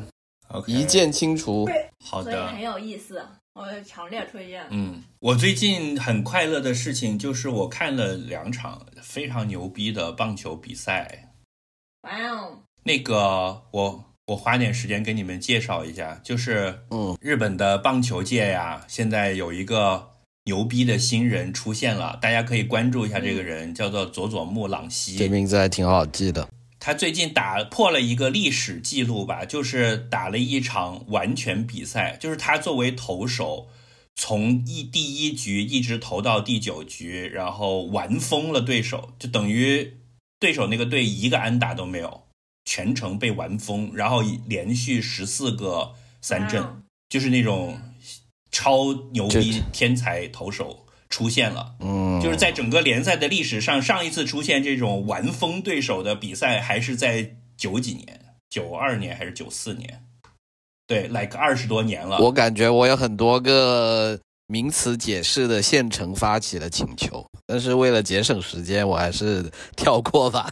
[0.50, 1.66] ？OK，一键清除。
[1.66, 2.62] 所以好的很。
[2.62, 4.66] 有意思，我强烈推荐。
[4.70, 11.34] 嗯，我最近很快乐的事情就是我看了两场非常牛逼的棒球比赛。
[12.04, 20.10] 哇哦，那个我我花点时间给你们介绍一下，就是嗯日本的棒球界呀，现在有一个
[20.46, 25.18] 牛逼的新人出现了，大家可以关注一下这个人，叫做佐佐木朗希。
[25.18, 26.48] 这名字还挺好记的。
[26.84, 33.68] 他最近打破了一个历史记录吧，就是打了一场完全比赛，就是他作为投手，
[34.16, 40.00] 从一第一局一直投到第九局，然后玩疯了对手，就等于
[40.40, 42.24] 对手那个队一个安打都没有，
[42.66, 47.80] 全程被玩疯，然后连续十四个三振，啊就是那种
[48.52, 51.76] 超牛逼天才投手出现了。
[51.80, 60.04] 嗯，就是在整个联赛的历史上，上一次出现这种完封对手的比赛，还是在九几年，九二年还是九四年？
[60.88, 62.18] 对，like 二十多年了。
[62.20, 70.52] 我感觉我有很多个名词解释的现成发起的请求，但是为了节省时间，我还是跳过吧。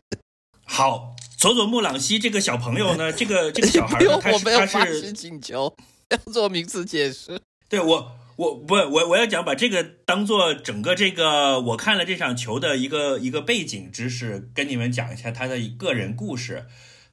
[0.64, 5.72] 好，佐佐木朗希这个小朋友呢，这个这个小孩我 他是他没有发起是请求，
[6.08, 7.40] 要做名词解释。
[7.68, 16.64] 对我，我不，我我要讲把这个当做整个这个我看了这场球的一个一个背景知识，跟你们讲一下他的个人故事。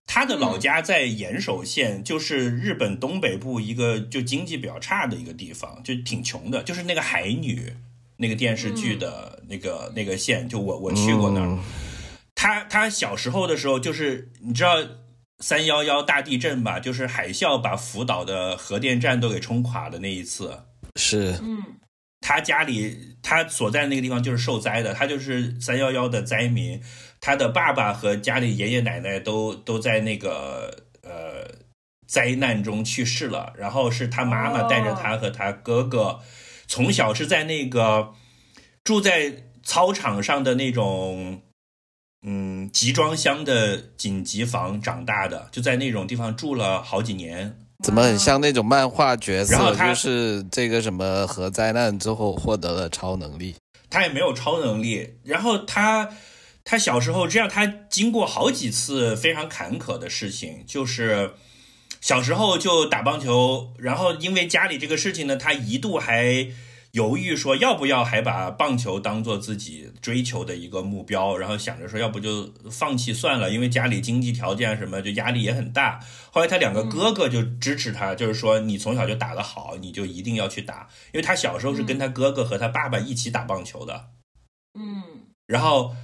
[0.06, 7.74] 他的老家在岩手县，就是日本东北部一个就经济比较差的一个地方，就挺穷的，就是那个海女
[8.16, 11.48] 那个电视剧的那个、那个县，就我我去过那儿。
[11.48, 11.60] 嗯
[12.40, 14.78] 他他小时候的时候，就是你知道
[15.40, 20.58] 三幺幺大地震吧，就是海啸把福岛的核电站都给冲垮的那一次。
[20.98, 21.58] 是，嗯
[22.20, 26.82] 他家里他所在那个地方就是受灾的，他就是三幺幺的灾民，
[27.22, 31.48] 他的爸爸和家里爷爷奶奶都都在那个呃
[32.08, 36.20] 灾难中去世了，然后是他妈妈带着他和他哥哥，
[36.68, 38.14] 从小是在那个
[38.84, 41.44] 住在操场上的那种。
[42.24, 47.67] 嗯，集装箱的紧急房长大的，就在那种地方住了好几年。
[47.84, 49.76] 怎么很像那种漫画角色？
[49.76, 53.56] 就是这个什么核灾难之后获得了超能力。
[53.90, 55.16] 他也没有超能力。
[55.24, 56.10] 然后他
[56.66, 61.32] 他小时候这样，他经过好几次非常坎坷的事情，就是
[62.02, 66.48] 小时候就打棒球，然后因为家里这个事情呢，他一度还
[66.98, 76.00] 犹豫说要不要还把棒球当做自己追求的一个目标，然后想着说要不就放弃算了，因为家里经济条件什么就压力也很大。
[76.32, 84.10] 后来他两个哥哥就支持他，就是说你从小就打得好，你就一定要去打，因为他小时候是跟他哥哥和他爸爸一起打棒球的。
[84.74, 85.04] 嗯
[85.46, 85.96] 然后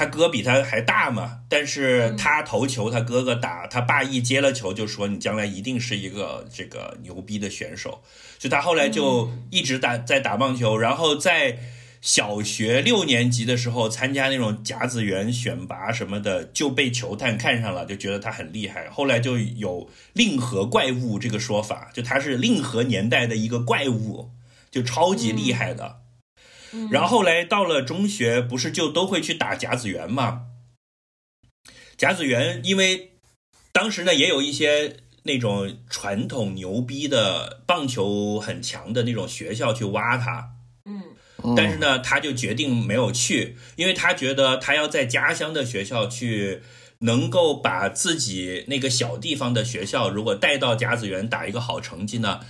[0.00, 8.00] 他哥比他还大嘛，但是他投球，他哥哥打，他爸一接了球就说你将来一定是一个这个牛逼的选手，
[8.38, 11.58] 所以他后来就一直打在打棒球，然后在
[12.00, 24.30] 小学六年级的时候参加那种甲子园选拔什么的，就被球探看上了，就觉得他很厉害，后来就有令和怪物这个说法，就他是令和年代的一个怪物，
[24.70, 25.99] 就超级厉害的。
[26.90, 30.42] 然后后来到了中学，不是就都会去打甲子园嘛？
[31.96, 33.12] 甲子园，因为
[33.72, 40.52] 当时呢也有一些那种传统牛逼的棒球很强的那种学校去挖他，
[41.56, 46.62] 但是呢，他就决定没有去，因为他觉得他要在家乡的学校去，
[47.00, 52.40] 能够把自己那个小地方的学校，如果带到甲子园打一个好成绩呢，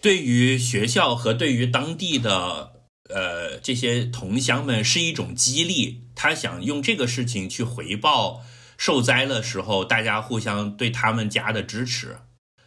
[0.00, 2.72] 对于学校和对于当地的
[3.08, 6.02] 呃这些同乡们是一种激励。
[6.14, 8.44] 他想用这个事情去回报
[8.76, 12.18] 受灾的时候大家互相对他们家的支持，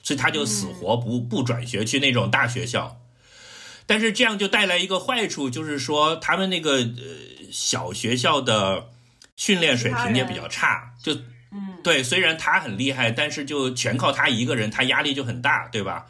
[0.01, 2.97] 所以他就死活不不转学去那种大学校。
[3.85, 8.87] 但是这样就带来一个坏处，就是说他们那个呃小学校的
[9.35, 11.13] 训练水平也比较差，就
[11.51, 16.07] 嗯对，虽然他很厉害，但是就全靠他一个人，他压力就很大，对吧？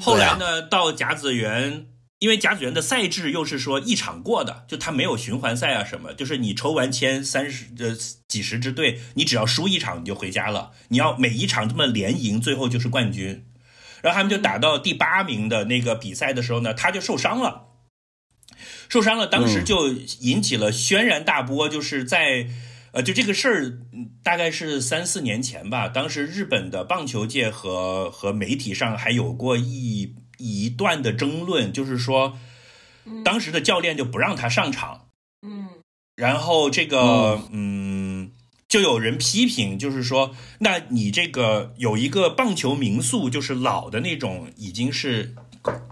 [0.00, 1.86] 后来呢，到甲子园，
[2.20, 7.96] 因为甲子园的赛制又是说一场过的，就他没有循环赛啊什么，就是你抽完签三十呃
[8.28, 13.46] 几十支队，你只要输一场你就回家了，你要每一场这么连赢，最后就是冠军。
[14.02, 17.68] 然后他们就打到第八名的那个比赛的时候呢，他就受伤了。
[18.90, 19.88] 受伤了，当时就
[20.20, 22.48] 引起了轩然大波，就是在，
[22.92, 23.64] 呃，就这个事儿，
[23.94, 25.88] 嗯大概是三四年前吧。
[25.88, 32.38] 当时日本的棒球界和和媒体上还有过一一段的争论，就是说，
[33.22, 35.08] 当时的教练就不让他上场，
[35.46, 35.68] 嗯。
[36.16, 38.32] 然后这个，嗯，
[38.68, 45.34] 就有人批评，就是说，那你这个有一个棒球民宿，就是老的那种，已经是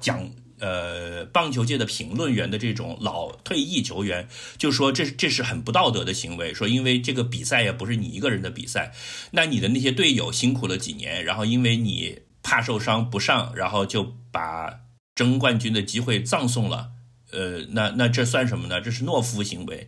[0.02, 0.28] 讲
[0.58, 4.28] 呃棒球界的评论员的这种老退役球员，
[4.58, 8.92] 就说这这是很不道德的行为，说因为这个比赛也不是你一个人的比赛，
[9.30, 12.18] 那你的那些队友辛苦了几年，然后因为你
[12.48, 14.80] 怕受伤不上，然后就把
[15.14, 16.92] 争冠军的机会葬送了。
[17.30, 18.80] 呃，那那这算什么呢？
[18.80, 19.86] 这是懦夫行为，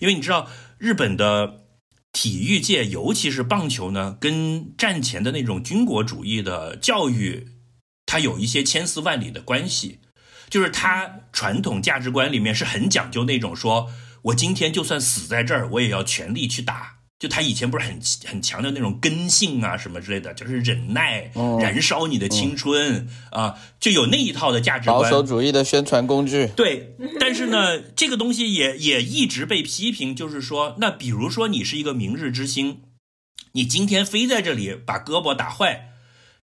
[0.00, 1.60] 因为你知道日本的
[2.10, 7.46] 体育界，尤其是棒球呢，跟战前的那种军国主义的教育，
[8.06, 10.00] 它有一些千丝万缕的关系。
[10.48, 13.88] 就是他传统价值观里面是很讲究那种说，
[14.22, 16.99] 我今天就算死在这儿，我也要全力去打。
[17.20, 25.02] 就他以前不是很很强调那种根性啊什么之类的，就是忍耐，燃烧你的青春啊，就有那一套的价值观。
[25.02, 26.46] 保守主义的宣传工具。
[26.56, 32.80] 对，但是呢，这个东西也也一直被批评，就是说，那比如说你是一个明日之星，
[33.52, 35.90] 你今天飞在这里把胳膊打坏，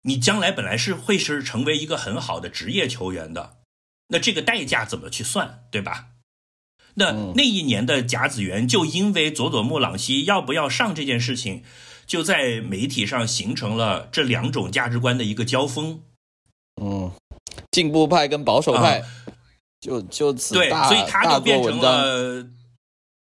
[0.02, 3.58] 你将来本来是会是成为一个很好的职业球员的，
[4.08, 6.08] 那这个代价怎么去算，对吧？
[6.96, 11.64] 那那一年的甲子园，就因为佐佐木朗希要不要上这件事情，
[12.06, 16.02] 就在媒体上形成了这两种价值观的一个交锋。
[16.82, 17.12] 嗯，
[17.72, 19.04] 进步派跟保守派，
[19.80, 22.48] 就就此对，所以他就变成了了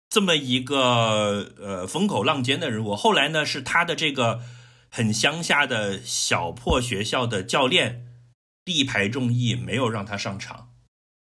[0.09, 2.95] 这么一个呃风口浪尖的人物。
[2.95, 4.41] 后来呢，是他的这个
[4.89, 8.05] 很乡下的小破学校的教练
[8.65, 10.69] 力排众议，没有让他上场，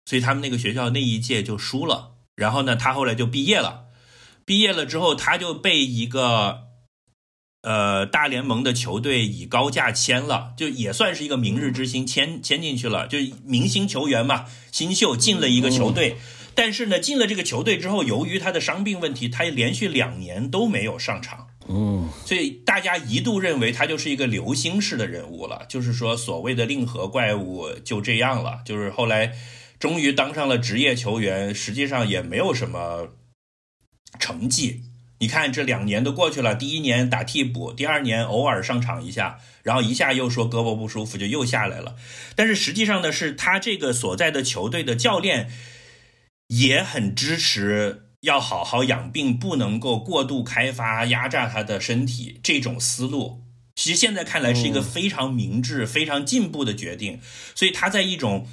[0.05, 2.14] 所以他们那个学校那一届就输了。
[2.35, 3.85] 然后呢，他后来就毕业了。
[4.45, 6.59] 毕业了之后，他就被一个
[7.63, 16.17] 呃大联盟的球队以高价签了，就也算是一个明日之星，签签进去了，就明星球员嘛，新秀进了一个球队。
[16.53, 21.47] 但是呢，进了这个球队之后，由于他的伤病问题，他连续两年都没有上场。
[21.67, 28.59] 嗯，所以大家一度认为他就是一个流星式的人物了，就是说所谓的令和怪物就这样了。
[28.63, 29.33] 就是后来
[29.79, 33.09] 终于当上了职业球员，实际上也没有什么
[34.19, 34.83] 成绩。
[35.19, 41.95] 你看这两年都过去了，第一年打替补，第二年偶尔上场一下，然后一下又说胳膊不舒服，就又下来了。
[42.35, 45.51] 但是实际上呢，是他这个所在的球队的教练
[46.47, 48.01] 也很支持。
[48.21, 53.43] 要好好养病，不能够过度开发、压榨他的身体，这种思路，
[53.75, 57.19] 其实现在看来是一个非常明智、非常进步的决定。
[57.53, 58.47] 所以他在一种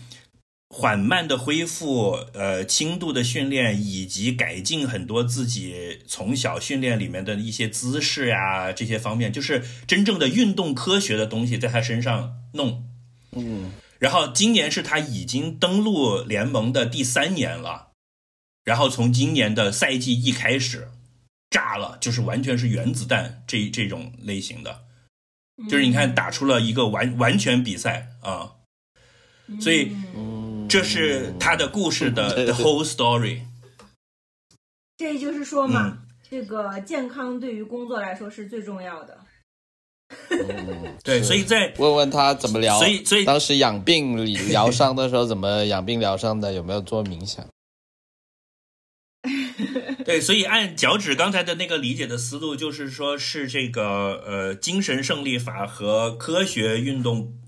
[0.74, 12.84] 缓慢的恢复、呃轻度的训练，以及改进很多自己从小训练里面的一些姿势呀这些方面，就是真正的运动科学的东西在他身上弄。
[13.32, 17.90] 嗯，然后今年是他已经登陆联盟的第三年了。
[18.64, 20.88] 然后从今年的赛季一开始，
[21.50, 24.84] 炸了，就是完全是原子弹这这种类型的，
[25.68, 28.52] 就是你看打出了一个完完全比赛啊，
[29.60, 29.90] 所以
[30.72, 33.40] 这是他的故事的 the whole story。
[34.96, 35.98] 这就是说嘛，
[36.30, 39.18] 这个健康对于工作来说是最重要的。
[41.04, 44.16] 对，所以在问问他怎么疗，所以所以当时养病
[44.48, 47.46] 疗伤的时候怎么养病疗伤的，有没有做冥想？
[50.06, 57.38] 对，所以按脚趾刚才的那个理解的思路，就是说是这个呃精神胜利法和科学运动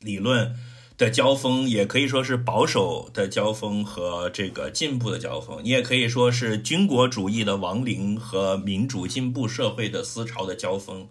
[0.00, 0.54] 理论
[0.96, 11.08] 的交锋，也可以说是保守的交锋和这个进步的交锋，你也可以说是军国主义的亡灵和民主进步社会的思潮的交锋。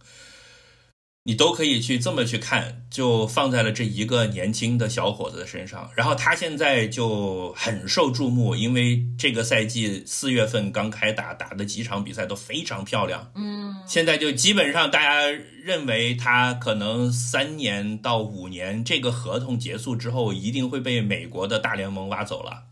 [1.25, 5.89] 你都可以去这么去看，就放在了这一个年轻的小伙子的身上。
[5.95, 13.31] 然后他现在就很受注目，因为这个赛季四月份刚开打，打的几场比赛都非常漂亮。
[13.35, 15.21] 嗯，现在就基本上大家
[15.63, 22.63] 认为他可能三年到五年这个合同结束之后，一定会被美国的大联盟挖走了。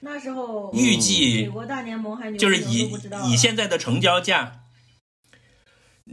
[0.00, 2.92] 那时候预计美国大联盟还就是以
[3.30, 4.62] 以现在的成交价。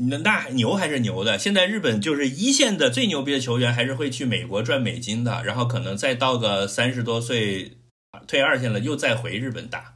[0.10, 1.38] 那那牛还是牛的。
[1.38, 5.43] 现在日本就是一线的最牛逼的球员，还是会去美国赚美金的。
[5.43, 7.78] 然后可能再到个三十多岁，
[8.28, 9.95] 退二线了，又再回日本打。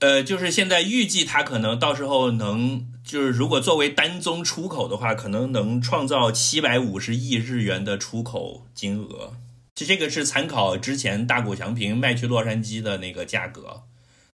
[0.00, 9.34] 呃，就是现在预计他可能到时候能，就是如果作为单宗出口的话，可能能创造七百五十亿日元的出口金额。
[9.74, 13.84] 就这个是参考之前大谷翔平卖去洛杉矶的那个价格，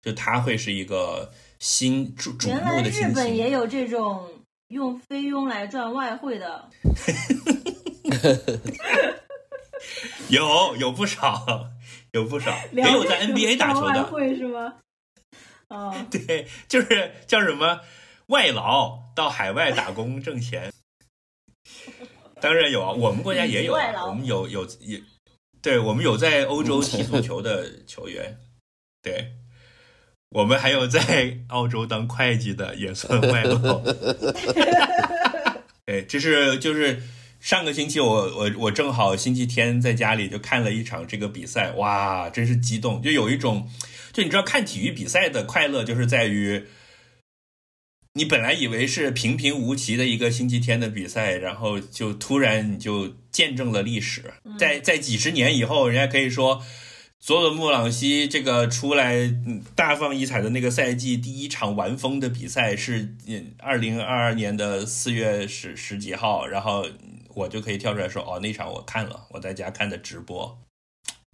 [0.02, 1.32] 就他会是一个。
[1.60, 4.30] 新瞩瞩目的日本也有这种
[4.68, 6.70] 用菲佣来赚外汇的，
[10.30, 11.70] 有有不少，
[12.12, 14.76] 有不少， 也有在 NBA 打球的，外汇是吗？
[15.70, 17.82] 哦， 对，就是叫什么
[18.28, 20.72] 外劳到海外打工挣钱，
[22.40, 25.02] 当然有啊，我们国家也有，我们有有有，
[25.62, 28.38] 对我们有在欧洲踢足球的球员，
[29.02, 29.34] 对。
[30.32, 33.82] 我们还有在 澳洲当会计的，也算外劳。
[35.86, 37.02] 哎，这是就是
[37.40, 43.70] 上个星期我我我正好星期天在家里就看了一场这个比赛，哇，真是激动，就有一种，
[44.12, 46.66] 就你知道看体育比赛的快乐，就是在于
[48.16, 56.62] 你本来以为是平平无奇的一个星期天的比赛，然后就突然你就见证了历史，在在几十年以后，人家可以说。
[57.28, 59.30] 佐佐木朗希这个出来
[59.76, 63.14] 大放异彩的那个赛季，第一场完封的比赛是
[63.58, 66.88] 二零二二年的四月十十几号，然后
[67.36, 70.58] 我就可以跳出来说，哦，那场我看了，我在家看的直播，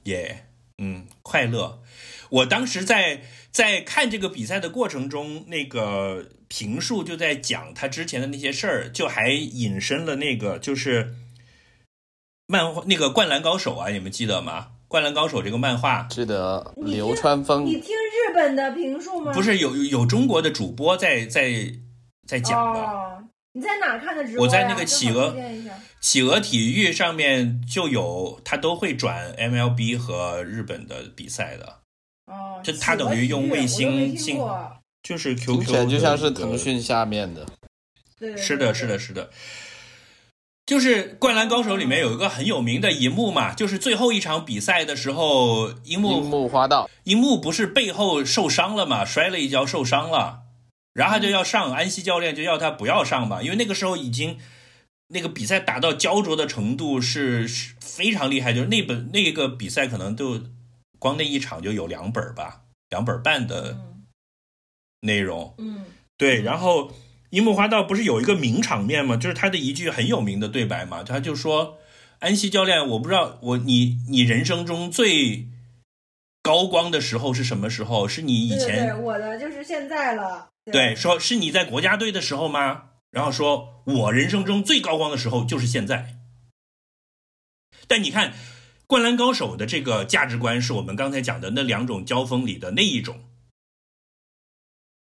[0.06, 0.48] 耶，
[0.80, 1.84] 嗯，快乐。
[2.32, 3.22] 我当时在
[3.52, 11.14] 在看这个比赛的过程中，那个评述就在讲他之前的那些事儿，就还引申了那个就是
[12.48, 14.72] 漫画那个灌篮高手啊，你们记得吗？
[14.94, 17.66] 灌篮高手这个漫画，记得流川枫。
[17.66, 19.34] 你听日本的评述吗？
[19.34, 21.52] 不是有有中国的主播在在
[22.28, 22.80] 在讲的。
[22.80, 23.24] 哦，
[23.54, 25.36] 你在哪看的直播我在那个企鹅
[26.00, 31.80] 企鹅体育上面就有，他都会转 MLB 和日本的比赛的。
[32.28, 34.38] 哦，就他等于用卫星进，
[35.02, 37.44] 就是 QQ，听就像是腾讯下面的。
[38.20, 39.32] 对，是的，是的，是的。
[40.66, 50.44] 就是《灌篮高手》里面有一个很有名的一幕嘛，就是最后一场比赛的时候，樱木樱木花道，樱木不是背后受伤了嘛，摔了一跤受伤了，
[50.94, 54.38] 然后他就要上，安西教练就要他不要上嘛，因为那个时候已经
[55.10, 60.42] 那个比赛打到焦灼的程度是是非常厉害，就是那本那个比赛可能就
[60.98, 63.78] 光那一场就有两本吧，两本半的
[65.02, 65.84] 内容，嗯，
[66.18, 66.94] 对，然后。
[67.34, 69.18] 樱木花道不是有一个名场面吗？
[69.18, 71.80] 就是他的一句很有名的对白嘛，他就说
[72.22, 75.48] ：“安西教练，我不知道我你你人生中最
[76.44, 78.08] 高光的时候是什么时候？
[78.08, 80.50] 是你以前对我的就是现在了。
[80.72, 82.84] 对，说是你在国家队的时候吗？
[83.10, 86.18] 然后说我人生中最高光的时候就是现在。
[87.88, 88.30] 但你看，
[88.86, 93.22] 《灌篮高手》的这个价值观是我们刚才讲的那两种交锋里的那一种。”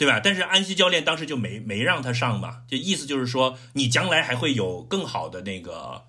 [0.01, 0.19] 对吧？
[0.19, 6.05] 但是安西教练当时就没没让他上嘛，就意思就是说，你将来还会有更好的那个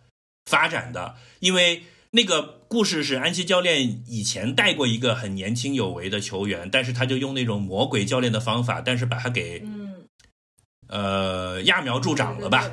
[0.47, 1.82] 发展的，因为
[2.12, 10.07] 那个故事是安西教练以前带过一个很年轻有为的球员，但是他就用那种魔鬼教练的方法，但是把他给嗯
[10.88, 12.70] 呃揠苗助长了吧，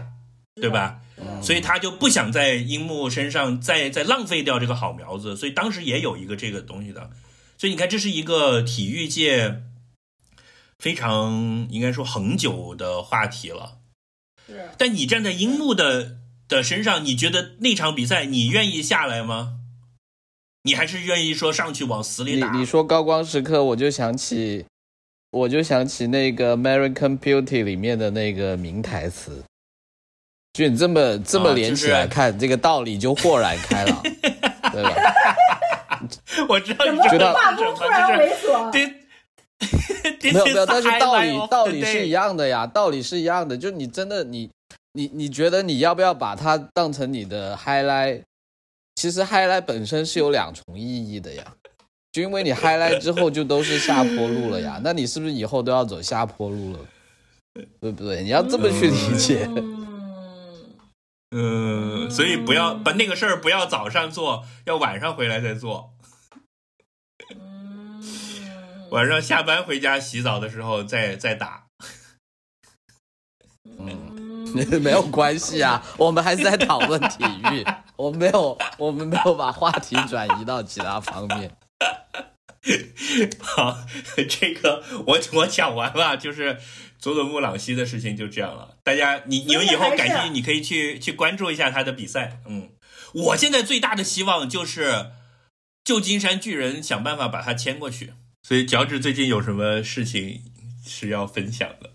[0.55, 1.01] 对吧？
[1.43, 7.09] 所以他就不想在樱木身上再再浪费掉这个好苗子，所以当时也有一个这个东西的，
[7.57, 9.63] 所以你看，这是一个体育界。
[10.79, 13.77] 非常应该说恒久的话题了，
[14.47, 14.69] 是。
[14.77, 16.17] 但你站在樱木的
[16.47, 19.57] 的身上，你觉得那场比赛你愿意下来吗？
[20.63, 22.51] 你还是愿意说上去往死里打？
[22.51, 24.65] 你你说高光时刻，我就想起，
[25.31, 29.43] 我就想起那个《American Beauty》里面的那个名台词，
[30.53, 34.01] 就你这么这么连起来看，这个道理就豁然开朗，
[34.71, 34.91] 对吧？
[36.47, 38.99] 我知道，觉得画风突然猥琐。
[40.23, 43.57] 没有没有，但是道理道理是一样的呀，道理是一样的。
[43.57, 44.49] 就你真的你
[44.93, 48.23] 你你觉得你要不要把它当成你的 highlight？
[48.95, 51.43] 其实 highlight 本身是有两重意义的呀。
[52.11, 56.79] 就因为你 highlight 之后就都是下坡路了呀，那你是不是以后都要走下坡路了？
[57.79, 58.23] 对不对？
[58.23, 59.47] 你要这么去理解。
[61.31, 65.91] 嗯，所以不要把那个事儿不要早上做，要晚上回来再做。
[68.91, 71.65] 晚上下班回家洗澡的时候再再打，
[73.77, 77.65] 嗯， 没有关系啊，我们还是在讨论体育，
[77.95, 81.51] 我们没有我们没有把话题转移到其他方面。
[83.39, 83.85] 好，
[84.27, 86.59] 这个我我讲完了，就是
[86.97, 88.75] 佐佐木朗希的事情就这样了。
[88.83, 92.41] 大家你你们以后感兴趣，你可以去去关注一下他的比赛。
[92.47, 92.71] 嗯，
[93.13, 95.11] 我现在最大的希望就是
[95.83, 98.13] 旧金山巨人想办法把他签过去。
[98.49, 100.41] 所以，脚趾最近有什么事情
[100.83, 101.91] 是要分享的？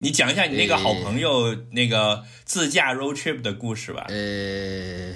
[0.00, 4.06] 你讲一下你那个好朋友那个自驾 road trip 的故事吧。
[4.08, 5.14] 呃，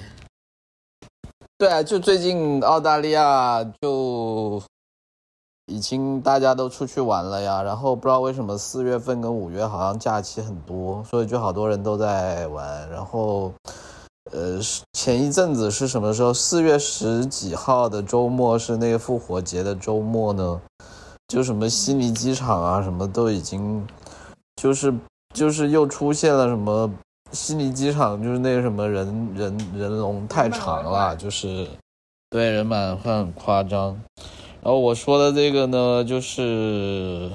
[1.57, 4.63] 对啊，就最近澳大利亚就
[5.65, 13.53] 已经大家都出去玩了呀，然后不知道为什么四月份跟五月好像假期很多，所以就好多人都在玩，然后。
[14.31, 14.59] 呃，
[14.93, 16.33] 前一阵子是什么时候？
[16.33, 20.61] 四月十几号的周末是那个复活节的周末呢？
[21.27, 23.85] 就什么悉尼机场啊，什么都已经，
[24.55, 24.93] 就是
[25.33, 26.91] 就是又出现了什么
[27.31, 31.67] 悉尼机场，就是那个什么人人人龙太长了，就是
[32.29, 33.99] 对人满会很夸张。
[34.61, 37.31] 然后我说的这个呢，就是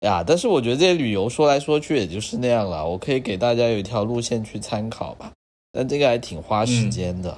[0.00, 5.32] 呀，但是我觉得这些旅游说来说去也就是那样了，我可以给大家有一条路线去参考吧，
[5.72, 7.36] 但这个还挺花时间的。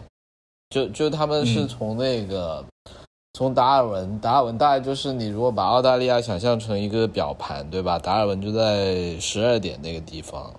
[0.71, 2.65] 就就他们是嗯从那个、
[3.35, 7.97] 从达尔文，达尔文大概就是你如果把澳大利亚想象成一个表盘，对吧？
[7.99, 10.53] 达尔文就在十二点那个地方，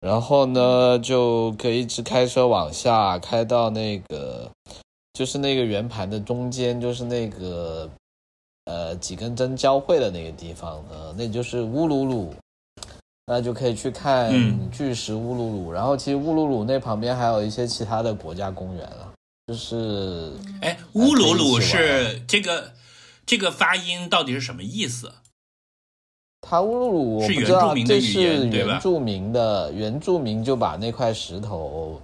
[0.00, 4.50] 然后呢就可以一直开车往下开到那个
[5.14, 7.88] 就是那个圆盘的中间，就是那个
[8.66, 12.34] 呃几根针交汇的那个地方呢，那就是乌鲁鲁。
[13.28, 19.12] 那就可以去看嗯巨石乌鲁鲁，然后其实乌鲁鲁那旁边还有一些其他的国家公园了，
[19.46, 22.72] 就是哎，乌鲁鲁是这个
[23.26, 25.12] 这个发音到底是什么意思？
[26.40, 32.00] 它乌鲁鲁我是不知道原住民的语这是言对吧原住民的原住民就把那块石头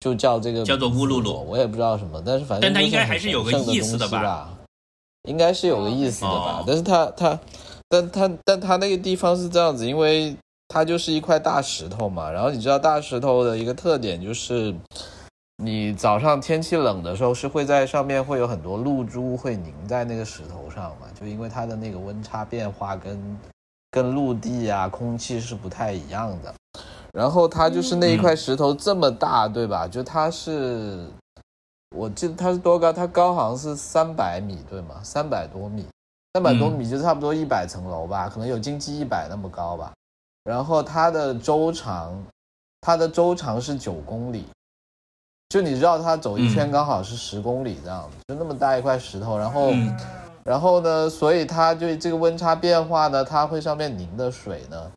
[0.00, 4.52] 就叫这个叫做乌鲁鲁我也不知道什么，但是反正但它应该还是有个意思的吧？
[5.28, 6.60] 应该是有个意思的吧？
[6.60, 7.38] 哦但是它它
[7.88, 10.34] 但它但它那个地方是这样子，因为
[10.68, 14.74] 它就是一块大石头嘛，然后你知道大石头的一个特点就是。
[15.62, 21.06] 你早上天气冷的时候，是会在上面会有很多露珠会凝在那个石头上嘛？
[21.18, 23.38] 就因为它的那个温差变化跟
[23.90, 26.52] 跟陆地啊空气是不太一样的。
[27.10, 29.88] 然后它就是那一块石头这么大，对吧？
[29.88, 31.06] 就它是，
[31.96, 32.92] 我记得它是多高？
[32.92, 34.96] 它高好像是三百米，对吗？
[35.02, 35.86] 三百多米，
[36.34, 39.90] 三百多米就差不多一百层楼吧，可能有经济一百那么高吧。
[40.46, 42.16] 然后它的周长，
[42.80, 44.46] 它的周长是九公里，
[45.48, 49.72] 就你知道它走一圈嗯刚好是十公里这样子，就那么大一块石头，然后。
[49.72, 49.96] 嗯
[50.46, 54.92] 然后呢，所以它就这个温差变化呢，它会上面凝的水呢，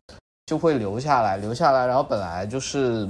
[0.46, 1.84] 就会流下来，流下来。
[1.88, 3.04] 然后本来就是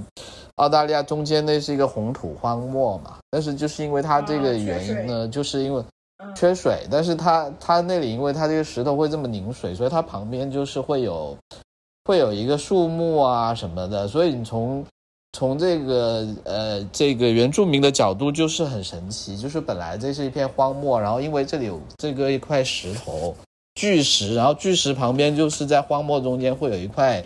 [0.54, 5.84] 澳大利亚中间那是一个红土荒漠嘛，但是就是因为它这个原因呢，就是因为
[6.24, 11.36] 嗯缺水，但是它它那里因为它这个石头会这么凝水，所以它旁边就是会有
[12.10, 14.84] 会有一个树木啊什么的，所以你从
[15.38, 23.32] 从这个呃这个原住民的角度就是很神奇，就是本来这是一片荒漠，然后因为这里有这个一块石头
[23.76, 27.24] 巨石，然后巨石旁边就是在荒漠中间会有一块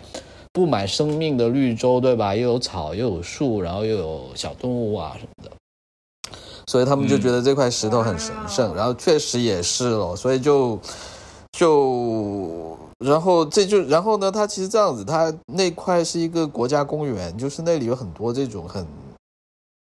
[0.53, 2.35] 布满生命的绿洲，对吧？
[2.35, 5.51] 又有草又有树，然后又有小动物啊什么的。
[6.67, 10.79] 所以他们就觉得这块石头很神圣，然后确实也是咯，所以就
[11.57, 18.87] 就然后这就然后呢，它其实这样子，它那块是一个国家公园，就是那里有很多这种很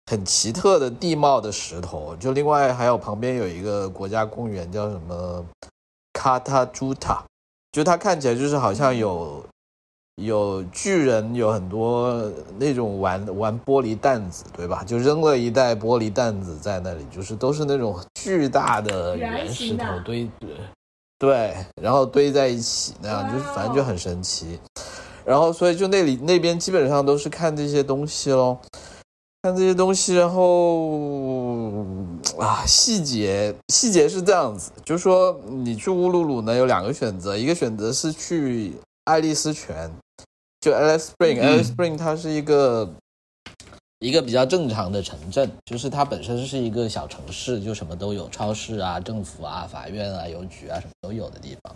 [0.09, 5.45] 很奇特的地貌的石头，就另外还有旁边有一个国家公园叫什么
[6.13, 7.23] 卡塔朱塔，
[7.71, 9.43] 就它看起来就是好像有
[10.15, 14.83] 有巨人有很多那种玩玩玻璃弹子，对吧？
[14.83, 20.29] 就扔了一袋玻璃弹子在那里，就是都是那种巨大的圆圆石头堆，
[21.19, 24.59] 对，然后堆在一起那样，就反正就很神奇。
[25.25, 28.59] 然后所以就那里那边基本上都是看这些东西咯，
[29.41, 31.85] 看这些东西，然后
[32.37, 38.73] 啊细节细节是这样子，就是说你去乌鲁鲁呢有两个选择，一个选择是去
[39.05, 39.89] 爱丽丝泉，
[40.59, 42.93] 就 Alice Spring，Alice、嗯 Spring 它是一个
[44.03, 51.73] 一个比较正常的城镇，就是它本身是一个小城市，就什么都有，超市啊、政府啊、法院啊、邮局啊什么都有的地方。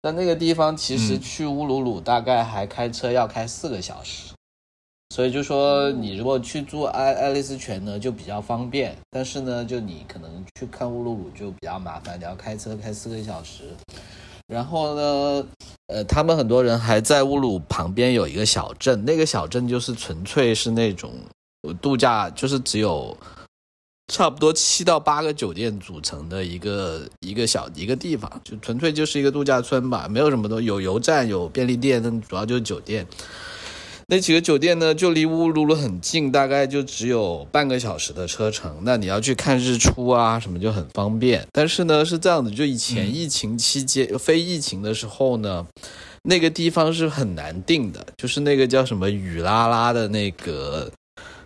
[0.00, 4.32] 但那个地方其实嗯去乌鲁鲁大概还开车要开四个小时，
[5.14, 13.62] 所以就说你如果去住爱爱丽丝泉呢就比较方便，但是呢就你可能去看乌鲁鲁就比较麻烦，你要开车开四个小时。
[14.48, 15.46] 然后呢，
[15.86, 21.12] 呃，他们很多人还在乌鲁旁边有一个小镇，那个小镇就是纯粹是那种
[21.62, 23.16] 我度假，就是只有
[24.08, 33.06] 差不多七到八个酒店组成的一个一个小一个地方，就纯粹就是一个度假村吧，没有什么东西，有油站，有便利店，但主要就是酒店。
[34.08, 38.78] 那几个酒店呢，就离乌鲁鲁很近，大概就只有半个小时的车程。
[38.82, 41.46] 那你要去看日出啊，什么就很方便。
[41.52, 45.64] 但是呢，是这样子，就以前疫情期间、非疫情的时候呢，
[46.24, 50.90] 那个地方是很难定的，就是那个叫什么雨拉拉的那个。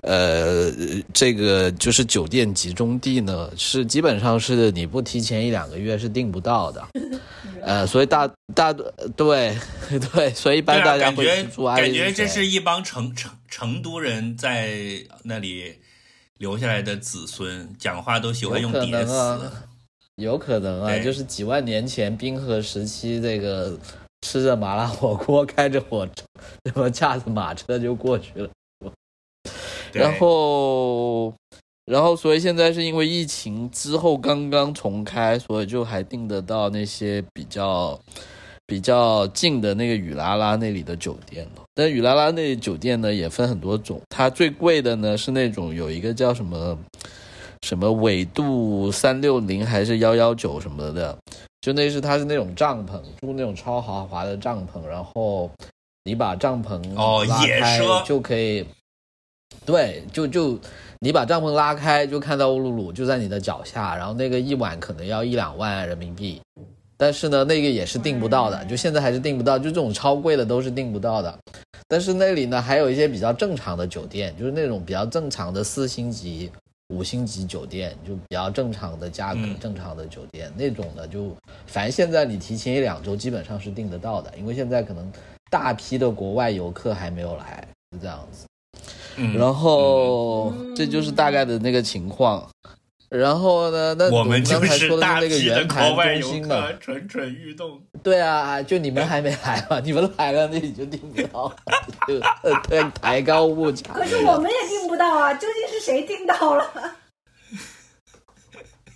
[0.07, 0.71] 呃，
[1.15, 6.87] 这个就是酒店集中地呢，是基本上是你不提前一两个月是订不到的，
[7.65, 9.57] 呃，所以大大对
[10.13, 14.77] 对，所以一般大家会感觉去住爱丽丝感觉这是一帮成成成都人在
[15.23, 15.75] 那里
[16.39, 19.51] 留下来的子孙，讲话都喜欢用叠词。
[20.17, 23.77] 有可能啊，就是几万年前冰河时期，这个
[24.21, 26.25] 吃着麻辣火锅，开着火车，
[26.67, 28.49] 什么驾着马车就过去了。
[29.95, 31.33] 对然后，
[31.87, 37.97] 然后，所以现在是因为疫情之后刚刚重开，所以就还订得到那些比较
[38.67, 41.63] 比较近的那个雨拉拉那里的酒店了。
[41.75, 46.77] 但雨拉拉那里酒店呢也分很多种，它最贵的呢是那种有一个叫什么
[47.63, 51.17] 什么纬度三六零还是幺幺九什么的，
[51.61, 55.51] 就那是它是那种帐篷，住那种超豪华的帐篷，然后
[56.05, 58.65] 你把帐篷哦拉开野奢就可以，
[59.67, 60.59] 对，就就
[61.01, 66.41] 你把帐篷拉开就看到乌鲁鲁就在你的脚下，然后那个一晚可能要一两万人民币。
[66.97, 71.39] 但是呢，那个也是订不到的，就现在还是订不到，就这种超贵的都是订不到的。
[71.89, 76.51] 但是那里呢，还有一些比较正常的酒店，就是那种比较正常的四星级、
[76.91, 81.35] 五星级酒店，就比较正常的价格、嗯正常的酒店那种的，就
[81.67, 85.11] 反正现在你提前一两周基本上是订得到的，因为现在可能
[85.51, 88.47] 大批的国外游客还没有来，是这样子。
[89.17, 92.47] 嗯，然后、嗯这就是大概的那个情况。
[93.11, 97.81] 然后呢，那我们刚才就是说的大批的是那个圆盘国外游中心嘛，客蠢蠢欲动。
[98.03, 101.55] 对啊，就你们还没来嘛，你们来了那你就订不到，
[102.09, 103.93] 就呃对抬高物价。
[103.95, 106.65] 可是我们也订不到啊，究竟是谁订到了？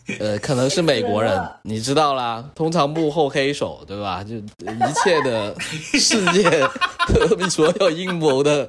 [0.18, 4.24] 呃，可能是美国人你知道啦，通常幕后黑手，对吧？
[4.24, 6.50] 就一切的世界
[7.48, 8.68] 所有阴谋的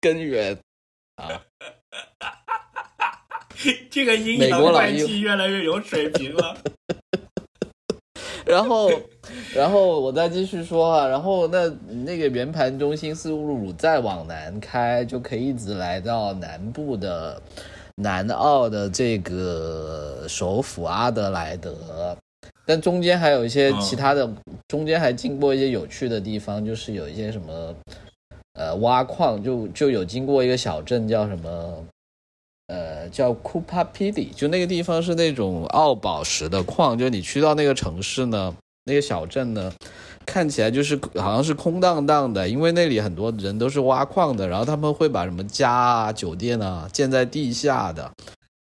[0.00, 0.56] 根源
[1.16, 1.42] 啊，
[3.90, 6.56] 这个阴美阳怪国佬又气越来越有水平了。
[8.46, 8.90] 然后，
[9.54, 11.68] 然后我再继续说啊，然后那
[12.04, 17.42] 那个圆盘中心四乌鲁鲁再往南开，就可以一直来到南部的
[17.96, 22.16] 南澳的这个首府阿德莱德，
[22.64, 24.26] 但中间还有一些嗯其他的，
[24.66, 27.74] 中间还经过一些有趣的地方，就是有一些什么
[28.58, 31.86] 呃挖矿，就就有经过一个小镇叫什么。
[32.70, 38.54] 呃，叫库帕皮里，就那个地方是那种奥宝石的矿，就你去到那个城市呢，
[38.84, 39.72] 那个小镇呢，
[40.26, 48.12] 看起来就是好像是空荡荡的，因为那里很多人都是挖矿的，然后他们会把什么家啊、酒店啊建在地下的，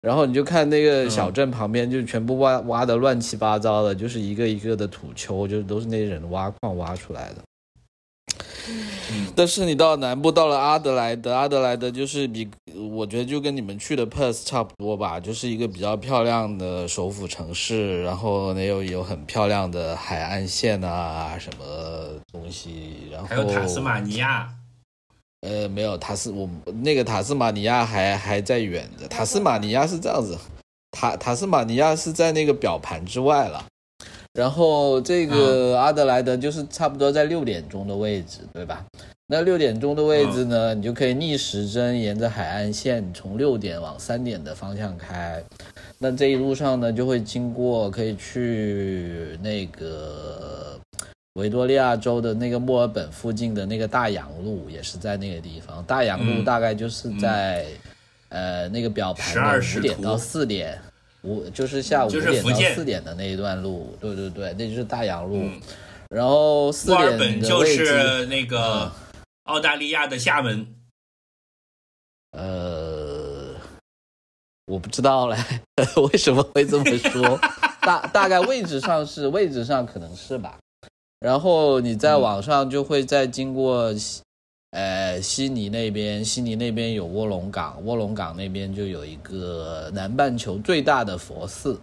[0.01, 7.43] 然后你就看那个小镇旁边就全部挖挖的乱七八糟的，就是一个一个的土丘，就是都是那些人挖矿挖出来的。
[8.69, 21.65] 嗯但是你到南部，到了阿德莱德，阿德莱德就是比我觉得就跟你们去的 Perth 差不多吧，就是一个比较漂亮的首府城市，然后也有有很漂亮的海岸线啊，什么
[22.33, 24.49] 东西，然后还有塔斯马尼亚，
[25.41, 26.49] 呃，没有塔斯，我
[26.83, 29.09] 那个塔斯马尼亚还还在远的。
[29.09, 30.37] 塔斯马尼亚是这样子，
[30.91, 33.65] 塔塔斯马尼亚是在那个表盘之外了。
[34.41, 38.83] 然后这个阿德莱德就是差不多在六点钟的位置，对吧？
[39.27, 45.45] 那六点钟的位置呢，你就可以逆时针沿着海岸线从六点往三点的方向开。
[45.99, 50.81] 那这一路上呢，就会经过可以去那个
[51.35, 55.85] 维多利亚州的那个墨尔本附近的那个大洋路，也是在那个地方。
[55.85, 57.67] 大洋路嗯大概就是在、
[58.31, 60.81] 呃那个表盘的12视图五点到四点，
[61.23, 63.97] 五就是下午五点到四点的那一段路。
[64.01, 65.37] 对对对，那就是大洋路。
[65.37, 65.61] 嗯，
[66.09, 68.91] 然后四点本就的位置，是那个嗯
[69.45, 70.67] 澳大利亚的厦门。
[72.33, 73.55] 呃，
[74.67, 75.37] 我不知道嘞，
[76.13, 77.39] 为什么会这么说？
[77.83, 80.59] 大大概位置上是位置上可能是吧。
[81.19, 84.23] 然后你在网上就会再经过悉，
[84.73, 91.77] 呃，悉尼那边，悉尼那边有卧龙岗，卧龙岗那边就有一个南半球最大的佛寺，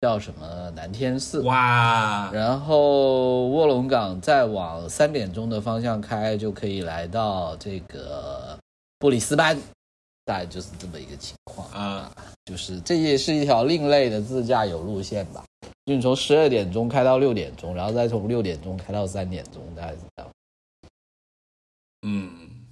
[0.00, 1.42] 叫什么南天寺。
[1.42, 8.58] 哇，然后卧龙岗再往三点钟的方向开，就可以来到这个
[8.98, 9.56] 布里斯班，
[10.24, 12.10] 大概就是这么一个情况啊。
[12.44, 15.44] 就是这也是一条另类的自驾游路线吧，
[15.84, 20.30] 就你从十二点钟开到六点钟，然后再从六点钟开到三点钟，大概是这样。
[22.02, 22.66] 嗯，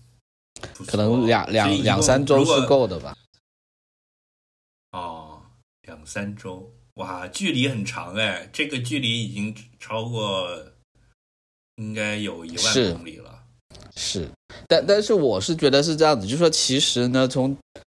[0.86, 3.16] 可能两两两三周是够的吧。
[4.92, 5.42] 哦，
[5.82, 10.48] 两三周，哇，距离很长哎，这个距离已经超过，
[11.76, 13.42] 应该有一万公里了。
[13.96, 14.28] 是，
[14.68, 17.56] 但但是我是觉得是这样子，就是说其实呢，从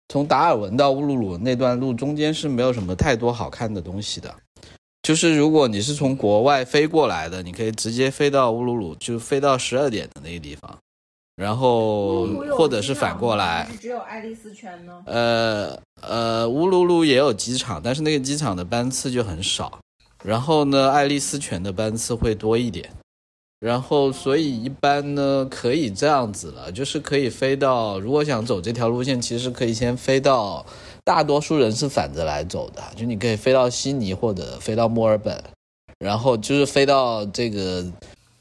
[0.10, 4.34] 从达尔文到乌鲁鲁那段路中间是没有什么太多好看的东西的。
[5.02, 10.80] 就是如果你是从国外飞过来的，你可以直接飞到乌鲁鲁，就飞到十二点的那个地方，
[11.36, 12.26] 然后
[12.56, 15.04] 或者是反过来只有爱丽丝泉呢？
[15.06, 19.80] 呃呃，乌鲁鲁也有机场，但是那个机场的班次就很少。
[20.24, 22.90] 然后呢，爱丽丝泉的班次会多一点。
[23.60, 30.64] 然后，所以一般呢可以这样子了，就是可以飞到，如果想走这条路线，其实可以先飞到，
[31.04, 35.42] 大多数人是反着来走的，就你可以飞到悉尼或者飞到墨尔本，
[36.00, 37.84] 然后就是飞到这个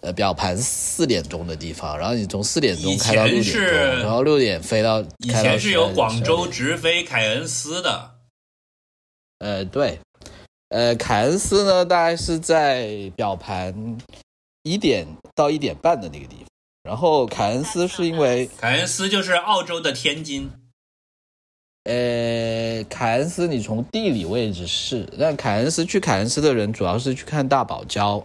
[0.04, 3.62] 呃表盘四点钟的地方，然后你从四点钟开到六点钟，
[4.00, 8.10] 然后六点飞到以前是有广州直飞凯恩斯的，
[9.38, 9.98] 呃，对，
[10.68, 13.96] 呃，凯恩斯呢，大概是在表盘
[14.62, 16.44] 一点到一点半的那个地方。
[16.82, 20.50] 然后凯恩斯是因为，凯恩斯就是澳洲的天津。
[21.84, 28.22] 呃，凯恩斯你从地理位置是，但凯恩斯去凯恩斯的人主要是去看大堡礁，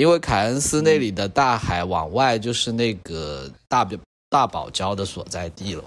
[0.00, 5.84] 因为凯恩斯那里的大海往外就是那个大表大堡礁的所在地了。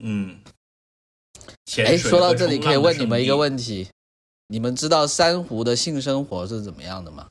[0.00, 0.40] 嗯，
[1.76, 3.88] 哎，说到这里，可以问你们一个问题：
[4.48, 7.28] 你们知道珊瑚的性生活是怎么样的吗？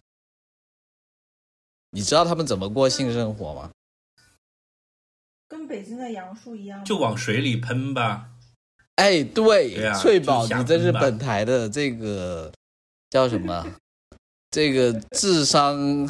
[1.90, 3.70] 你知道他们怎么过性生活吗？
[5.50, 8.30] 跟北京的杨树一样，就往水里喷吧。
[8.96, 12.50] 哎，对，对啊翠宝，你这是本台的这个
[13.10, 13.68] 叫什么？
[14.54, 16.08] 这个智商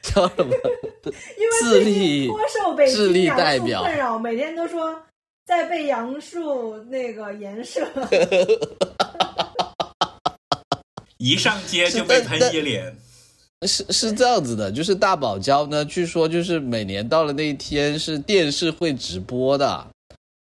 [0.00, 0.50] 叫什么？
[1.04, 4.98] 因为智力颇受被智力京杨树代表困扰，每天都说
[5.44, 7.86] 在被杨树那个颜射。
[11.18, 12.96] 一上街就被喷一脸。
[13.66, 19.86] 是是这样子的，就是大堡礁呢，据说就是每年到了那一天是电视会直播的，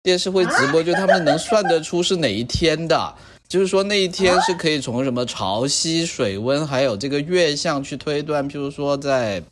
[0.02, 3.14] 电视会直播，就他们能算得出是哪一天的，
[3.51, 9.42] 就是说那一天是可以从什么潮汐、水温还有这个月相去推断，譬如说在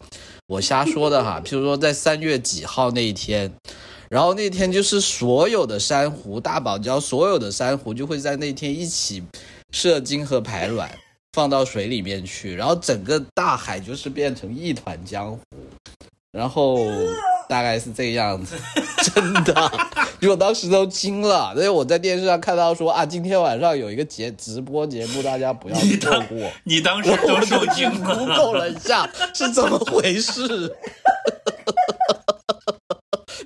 [0.46, 3.52] 我瞎说的哈， 譬如说在三月几号那一天。
[4.08, 9.22] 然后那天就是所有的珊瑚，大堡礁所有的珊瑚就会在那天一起
[9.72, 10.90] 射精和排卵，
[11.32, 15.38] 放到水里面去，然后整个大海就是变成一团浆糊，
[16.32, 16.86] 然后
[17.48, 18.54] 大概是这个样子，
[19.12, 19.70] 真的，
[20.20, 26.50] 就我当时都惊了，因为我在电视上看到说啊，今天晚上有一个节直播节目，大家不要你当错过。
[26.64, 28.66] 你当时都受惊 我 Google 了。
[28.66, 30.42] 了一下，是怎么回事？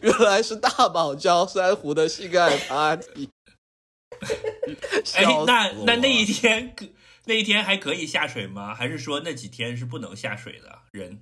[0.00, 3.28] 原来是大堡礁珊瑚的性爱 party。
[5.14, 6.86] 哎笑，死那那那一天可
[7.24, 8.74] 那一天还可以下水吗？
[8.74, 11.18] 还是说那几天是不能下水的人？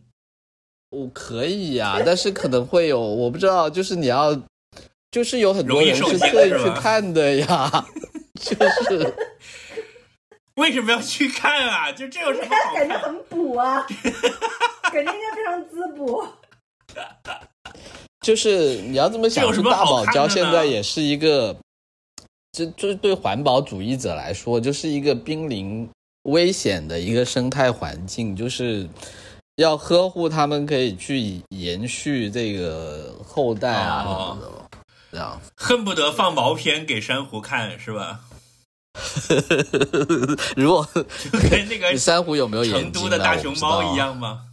[0.90, 4.34] 我可以呀、但是可能会有，我不知道，就是你要，
[5.10, 7.86] 就是有很多人是特意去看的呀，
[8.40, 8.54] 就
[8.88, 9.14] 是
[10.56, 11.90] 为什么要去看啊？
[11.92, 12.86] 就这有什么好 看？
[12.86, 13.86] 感觉很补啊，
[14.92, 16.24] 感觉应该非常滋补。
[18.20, 21.56] 就是你要这么想，这有什么大堡礁现在也是一个，
[22.52, 25.88] 这就对环保主义者来说，就是一个濒临
[26.24, 28.86] 危险的一个生态环境，就是
[29.56, 34.66] 要呵护他们，可以去延续这个后代啊什哦
[35.10, 35.40] 这样。
[35.56, 38.20] 恨不得放毛片给珊瑚看是吧？
[40.56, 44.46] 如果就跟那个你 珊瑚有没有眼睛成都的大熊猫一，样吗？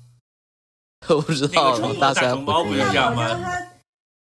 [1.09, 3.27] 我不知道，那个成都大熊猫不是大这样吗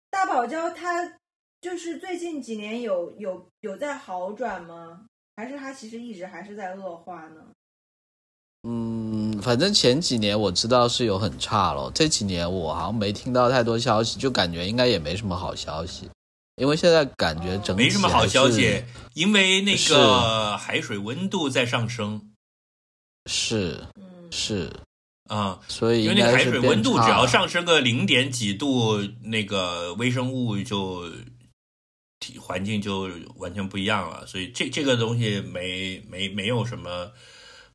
[0.10, 1.14] 大堡礁它
[1.62, 5.02] 就是最近几年有有有在好转吗？
[5.38, 7.42] 还是它其实一直还是在恶化呢？
[8.68, 16.10] 嗯，反正前几年我知道是有很差了，这几年我好像没听到太多消息，就感觉应该也没什么好消息，
[16.56, 18.84] 因为现在感觉整体没什么好消息，
[19.14, 22.34] 因为那个海水温度在上升
[23.26, 24.72] 是嗯，是，
[25.28, 31.10] 啊、所以因为那个海水温度只要上升个零点几度，那个微生物就
[32.20, 34.28] 体环境就完全不一样了。
[34.28, 37.12] 所以这这个东西没没没有什么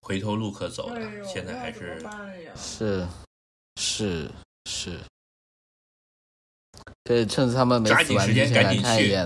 [0.01, 1.99] 回头路可走的，哎呦现在还是？
[2.57, 3.07] 是
[3.81, 4.31] 是
[4.70, 5.01] 是，
[7.07, 9.17] 可以趁着他们没死抓紧时间赶紧去。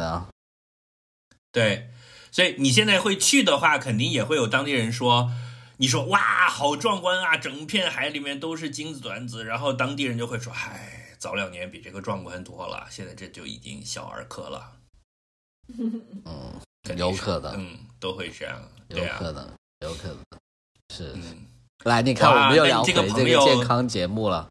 [1.50, 1.88] 对。
[2.32, 5.32] 所以你现在会去的话，肯定也会有当地人说。
[5.78, 7.38] 你说哇，好壮观啊！
[7.38, 14.72] 整片海里面都是金子卵子，然后当地人就会说：“唉，早两年比这个壮观多了，现在这就已经小儿科了。”
[15.72, 19.50] 嗯，肯定是有可能嗯，都会这样，有可能，
[19.80, 20.18] 有可能
[20.94, 21.14] 是。
[21.14, 21.46] 嗯，
[21.84, 24.46] 来，你看，我们又聊回这个朋友健康节目了。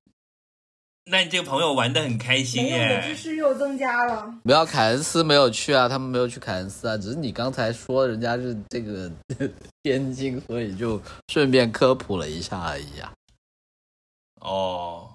[1.12, 4.32] 那你这个朋友玩的很开心没用的知，识又增加了。
[4.43, 9.12] 不要凯恩斯没有去啊，他们没有去凯恩斯啊，只是你刚才说人家是这个
[9.82, 13.12] 天津，所以就顺便科普了一下而已啊。
[14.41, 15.10] 哦，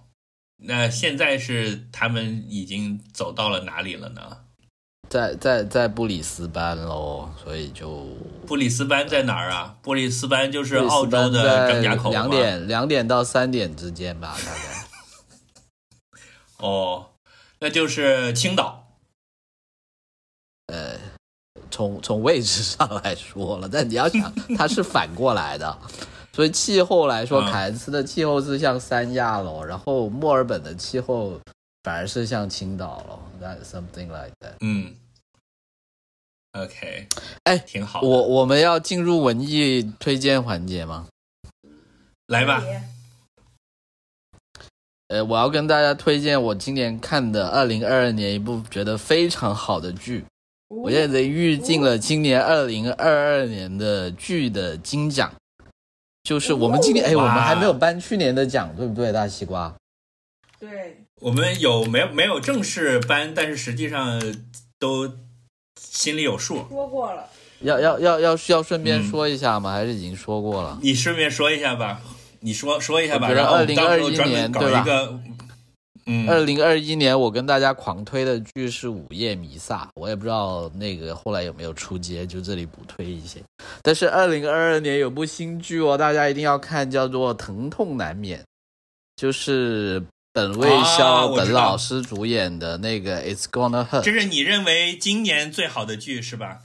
[0.57, 4.39] 那现在是他们已经走到了哪里了呢？
[5.09, 8.09] 在在在布里斯班喽，所以就
[8.49, 9.77] 布里斯班在哪儿啊？
[9.81, 14.84] 布里斯班就是澳洲的张家口吗两点两点到三点之间吧，大概。
[16.65, 17.11] 哦，
[17.61, 18.81] 那就是青岛。
[20.69, 20.99] 呃
[21.71, 25.79] 从从位置上来说了，但你要想，它是反过来的，
[26.33, 31.39] 所以气候来说，嗯凯恩斯的气候是像三亚咯，然后墨尔本的气候
[31.83, 33.21] 反而是像青岛咯。
[33.43, 34.55] That something like that。
[34.61, 34.95] 嗯
[36.53, 37.09] ，OK，
[37.43, 38.01] 哎挺好。
[38.01, 41.09] 我我们要进入文艺推荐环节吗？
[42.29, 42.63] 来吧，
[45.09, 50.25] 呃，我要跟大家推荐我今年看的二零二二年一部觉得非常好的剧。
[50.69, 55.33] 我现在预定了今年二零二二年的剧的金奖，
[56.25, 59.73] 就是我们今年哎，我们还没有颁去年的奖，对不对，大西瓜？
[60.59, 64.21] 对，我们有没有没有正式颁，但是实际上
[64.79, 65.13] 都
[65.79, 66.67] 心里有数。
[66.69, 67.29] 说过了，
[67.61, 69.71] 要要要要要顺便嗯说一下吗？
[69.71, 70.79] 还是已经说过了？
[70.83, 72.01] 你顺便说一下吧，
[72.45, 75.21] 你说说一下吧，然后我们到时候2021专门搞年对吧一个，
[76.05, 83.43] 嗯，二零二一年我跟大家狂推的剧是《午夜弥撒》，我也不知道那个后来有没有出街，就这里补推一些。
[83.81, 88.39] 但是二零二二年有部新剧哦，大家一定要看，叫做《疼痛难免》，
[89.17, 90.03] 就是
[90.35, 94.01] 本卫啊肖本老师主演的那个《It's Gonna Hurt》。
[94.03, 96.59] 这是你认为今年最好的剧是吧？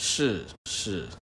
[0.00, 1.18] 是是，嗯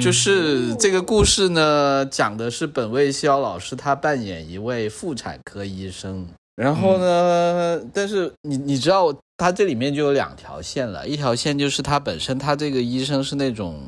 [0.00, 6.26] 就是这个故事呢，讲的是本卫肖老师他扮演一位妇产科医生，
[6.56, 13.80] 然后呢，但是你你知道，他这里面就有两条线了，一条线就是他本身他这个医生是那种。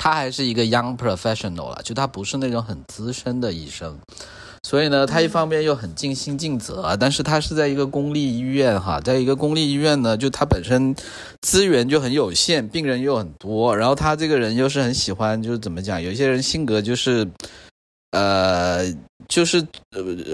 [0.00, 3.98] 他还是一个 young professional 了，就他不是那种很资深的医生，
[4.68, 10.94] 所以呢，他一方面又很尽心尽责，但是他是在一个公立医院哈，在一个公立医院呢，就他本身
[11.40, 17.26] 资源就很有限，病人又很多，然后他这个人又是很喜欢，就是怎么讲，有些人性格就是，
[18.10, 18.84] 呃，
[19.26, 19.66] 就是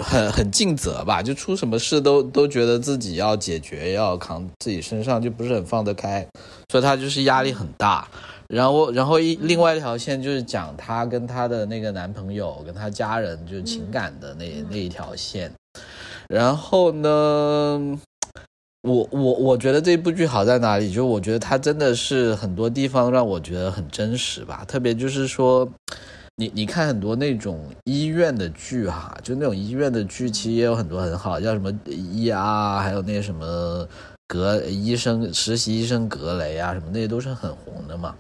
[0.03, 6.26] 很很尽责吧，就出什么事都都觉得自己要解决，要扛自己身上，就不是很放得开，
[6.72, 8.09] 所以他就是压力很大。
[8.55, 15.51] 然后，然后一另外一条线就是讲她跟她的那个男朋友跟她家人就是情感的那、那一条线。
[16.29, 17.99] 然后呢，
[18.83, 20.93] 我我我觉得这部剧好在哪里？
[20.93, 24.65] 就我觉得它真的是很多地方让我觉得很真实吧。
[24.69, 25.69] 特别就是说，
[26.37, 33.89] 你你看很多那种医院的剧哈，就那种医院的剧，其实也有很多很好，叫什么 ER，还有那什么。
[34.35, 38.16] 格医生实习医生格雷啊，什么那些都是很红的嘛。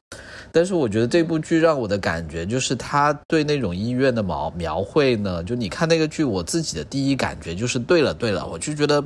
[0.52, 9.04] 但是我觉得这部剧让我的感觉就是他对那种医院的描描绘呢，就你看那个剧，我自己的第一感觉就是对了对了，我就觉得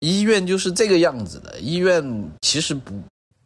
[0.00, 1.60] 医院就是这个样子的。
[1.60, 2.02] 医院
[2.40, 2.94] 其实不，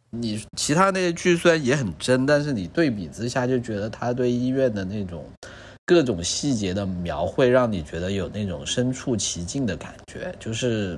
[0.09, 5.25] 你其他那些剧虽然也很真，但是你对比之下就觉得他对医院的那种
[5.85, 10.97] 各种细节的描绘，让你觉得有那种身处其境的感觉，就是。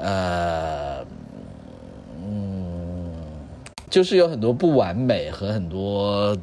[0.00, 1.04] 呃，
[2.16, 3.12] 嗯，
[3.90, 6.36] 就是有很多不完美和很多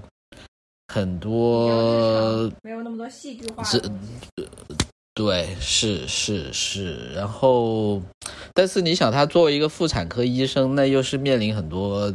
[0.94, 3.82] 很多没有那么多戏剧化是。
[5.14, 8.00] 对，是是是，然后，
[8.54, 12.14] 但是你想，他作为一个妇产科医生，那又是面临很多，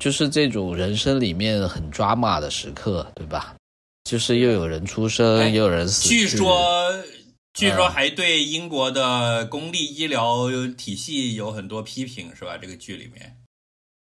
[0.00, 3.54] 就是这种人生里面很抓马的时刻，对吧？
[4.02, 6.26] 就是又有人出生，哎又有人死去。
[6.26, 6.92] 据说，
[7.54, 12.58] 据说嗯还对英国的公立医疗体系有很多批评，是吧？
[12.60, 13.36] 这个剧里面，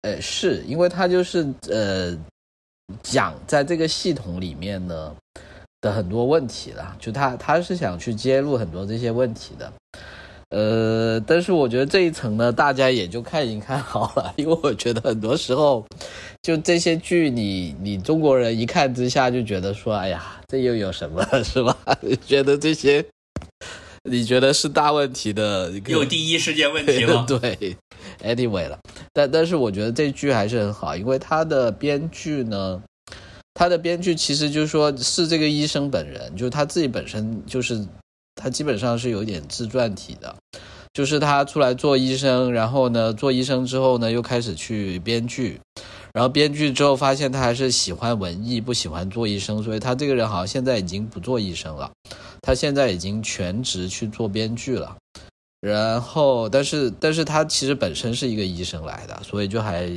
[0.03, 2.19] 呃，是因为他就是呃
[3.03, 5.15] 讲在这个系统里面呢
[5.81, 9.73] 的很多问题了，就他他是想去揭露很多这些问题的。
[10.51, 15.87] 呃，但是我觉得这一层呢，大家也就看一看好了，因为我觉得很多时候，
[16.43, 21.77] 就这些剧你，你中国人一看之下就觉得说，哎呀，这又有什么 是吧？
[22.27, 23.05] 觉得这些
[24.05, 27.25] 你觉得是大问题的有第一世界问题了。
[27.29, 27.77] 对
[28.23, 28.79] ，anyway 了，
[29.13, 32.83] 但但是我觉得这剧还是很好，因为他的编剧呢，
[33.55, 37.87] 他的编剧其实就是说是这个医生本人，就是他自己本身就是
[38.35, 40.35] 他基本上是有点自传体的，
[40.93, 45.61] 就是他出来做医生，然后呢做医生之后呢又开始去编剧。
[46.15, 51.89] 然后编剧之后发现他还是喜欢文艺，不喜欢做医生，所以他这个人好像现在已经不做医生了，
[52.43, 54.97] 他现在已经全职去做编剧了。
[55.61, 59.91] 然后，但是，但是他其实本身是一个医生来的，所以就还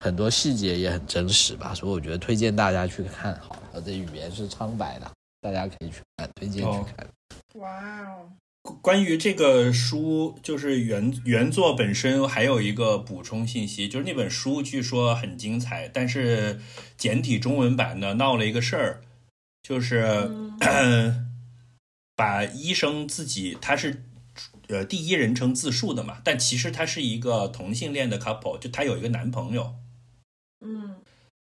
[0.00, 3.80] 很多细节也很真实吧，所以我觉得推荐大家去看好了。
[3.80, 5.10] 这语言是苍白的，
[5.40, 7.08] 大家可以去看，推荐去看。
[7.54, 7.66] 哇
[8.04, 8.28] 哦，
[8.82, 16.60] 关于这个书，就是原原作本身还有一个补充信息，就是那本书据说很精彩，但是
[16.98, 19.00] 简体中文版呢闹了一个事儿，
[19.62, 20.30] 就是、
[22.18, 24.02] 把医生自己他是
[24.66, 29.76] 呃第一人称自述的嘛，但其实他是一个同性恋的 couple，就他有一个男朋友，
[30.60, 30.96] 嗯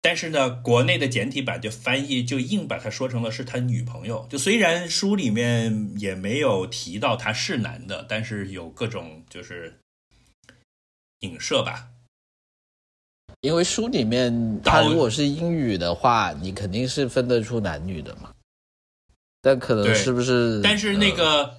[0.02, 4.26] 但是呢，国内的简体版就翻译就硬把他说成了是他女朋友。
[4.30, 9.78] 就虽然书里面也没有提到他是男的，但是有各种就是
[11.20, 11.90] 影射吧。
[13.42, 18.34] 因为书里面他如果是英语的话，你肯定是分得出男女的嘛。
[19.42, 20.62] 但可能是不是？
[20.62, 21.56] 但是那呃个，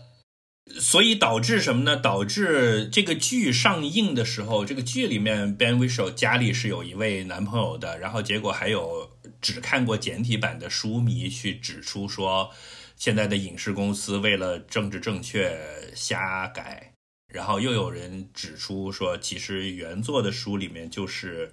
[0.80, 1.96] 所以导致什么呢？
[1.96, 9.10] 导致这个剧上映的时候，这个剧里面 Ben Whishaw 家里是有一位男朋友的，然后结果还有
[9.40, 12.50] 只看过简体版的书迷去指出说，
[12.96, 15.58] 现在的影视公司为了政治正确
[15.94, 16.92] 瞎改，
[17.32, 21.52] 然后又有人指出说，其实原作的书里面就是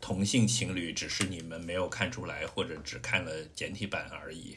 [0.00, 4.56] 同性情侣，只是你们没有看出来，或者只看了简体版而已。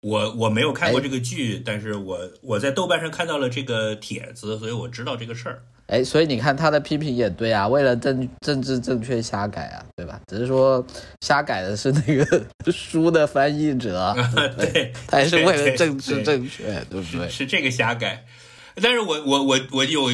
[0.00, 5.62] 我我没有看过哎这个剧，但是我我在豆瓣上看到了这个帖子，所以我知道这个事儿。
[5.86, 10.20] 哎，所以你看他的批评也对啊，为了政政治正确瞎改啊，对吧？
[10.26, 10.84] 只是说
[11.22, 14.14] 瞎改的是那个 书的翻译者，
[14.58, 17.28] 对，他也是为了政治正确，对不对？
[17.30, 18.24] 是这个瞎改。
[18.80, 20.10] 但是我我我我有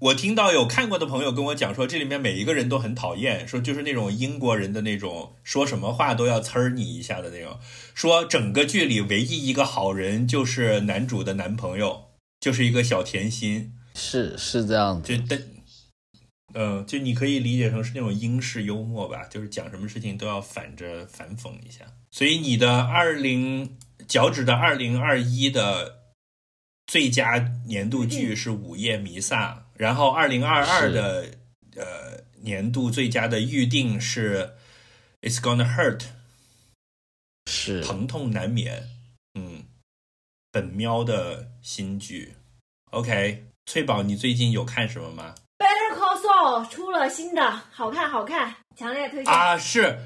[0.00, 7.58] 我听到有看过的朋友跟我讲说，这里面每一个人都很讨厌，说就是那种英国人的那种说什么话都要呲儿你一下的那种，
[7.94, 12.04] 说整个剧里唯一一个好人就是男主的男朋友，
[12.40, 15.42] 就是一个小甜心，是是这样子就，但。
[16.52, 21.84] 嗯，就你可以理解成是那种英式幽默吧，就是讲什么事情都要反着反讽一下。
[22.10, 23.76] 所以你的二零
[24.08, 26.00] 脚趾的二零二一的
[26.88, 31.26] 最佳年度剧是《午夜弥撒》，然后二零二二的
[31.74, 34.54] 呃年度最佳的预定是
[35.26, 36.00] 《It's Gonna Hurt》，
[37.46, 38.86] 是疼痛难免。
[39.32, 39.64] 嗯，
[40.52, 42.34] 本喵的新剧。
[42.90, 49.32] OK，翠宝，你最近有看什么吗？Better Call Saul 出了新的，好看好看，强烈推荐。
[49.32, 49.98] 啊，是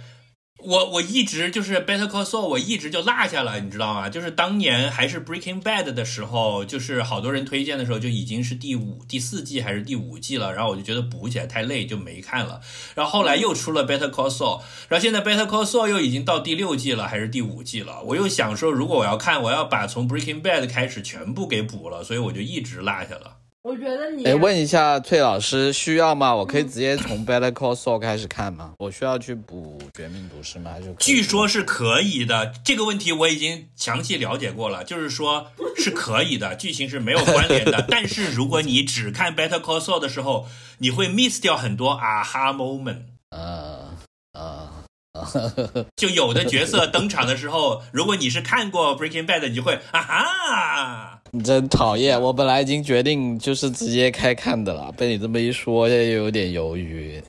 [0.66, 4.09] 我我一直就是 Better Call Saul，我一直就落下了，你知道吗？
[4.09, 12.61] 就是当年还是 Breaking Bad 的时候，就是好多人推荐的时候，就已经是第五、第四季还是第五季了，然后我就觉得补起来太累，就没看了。
[12.95, 18.03] 然后后来又出了 Better Call Saul，然后现在 Better Call Saul 又已经到第六季了，还是第五季了。
[18.03, 23.36] 我又想说，如果我要看，我要把从 Breaking Bad 开始全部给补了，所以我就一直落下了。
[23.65, 26.35] 我觉得你哎，问一下崔老师，需要吗？
[26.35, 28.74] 我可以直接从 Better Call Saul 开始看吗？
[28.78, 30.70] 我需要去补《绝命毒师》吗？
[30.70, 35.47] 还是据说是可以的，这个问题我已经详细了解过了，就是说
[35.78, 37.82] 是可以的，剧情是没有关联的。
[37.89, 40.47] 但是如果你只看 Better Call Saul 的时候，
[40.77, 43.05] 你会 miss 掉很多啊哈 moment。
[43.31, 43.97] 呃
[44.35, 44.69] 呃
[45.97, 52.20] 就有的角色登场的时候，如果你是看过 Breaking Bad，你就会啊哈，你真讨厌！
[52.20, 57.23] 我本来已经决定就是直接开看的了，被你这么一说，又有点犹豫。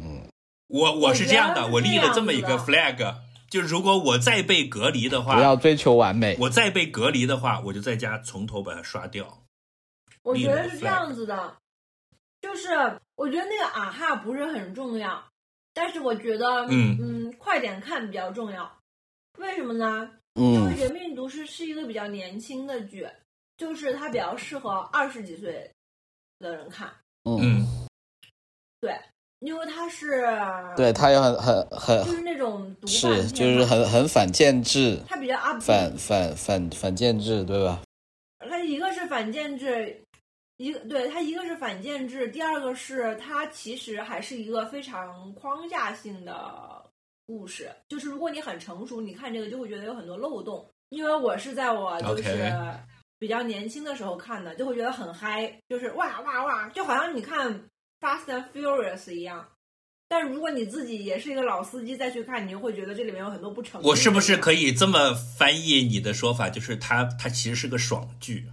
[0.00, 0.22] 嗯
[0.68, 3.14] 我我是这样的，我立了这么一个 flag，
[3.50, 6.36] 就如果我再被隔离的话，不要追求完美。
[6.40, 9.42] 我再被隔离的话，我就在家从头把它刷掉。
[10.22, 11.56] 我觉得是这样子的，
[12.40, 12.68] 就是
[13.16, 15.22] 我觉得那个啊哈不是很重要，
[15.74, 18.78] 但是我觉得嗯嗯快点看比较重要。
[19.38, 20.08] 为什么呢？
[20.34, 23.06] 因为嗯《绝命毒师》是一个比较年轻的剧，
[23.56, 25.70] 就是它比较适合二十几岁
[26.38, 26.90] 的人看，
[27.24, 27.64] 嗯，
[28.80, 28.98] 对，
[29.40, 30.22] 因为它是
[30.76, 37.80] 对，它有很很很就是那种毒是就是很很反建制，它比较 up，反反反反建制，对吧？
[38.38, 40.02] 它一个是反建制，
[40.56, 46.84] 一个对它一个是反建制，第二个是它其实还是一个非常框架性的
[47.26, 47.70] 故事。
[47.88, 50.68] 就是如果你很成熟，你看这个就会觉得有很多漏洞。
[50.88, 52.52] 因为我是在我就是
[53.22, 57.68] 比较年轻的时候看的，就会觉得很嗨，就是哇哇哇，就好像你看
[58.00, 59.48] Fast and Furious 一样。
[60.08, 63.80] 但如果你自己也是一个老司机再去看，你就会觉得这里面有很多不成。
[63.84, 66.50] 我是不是可以这么翻译你的说法？
[66.50, 68.44] 就是它它其实是个爽剧。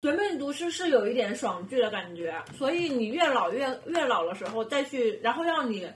[0.00, 5.86] 绝命毒师是有一点爽剧的感觉，所以你越老越越老的时候再去，然后让你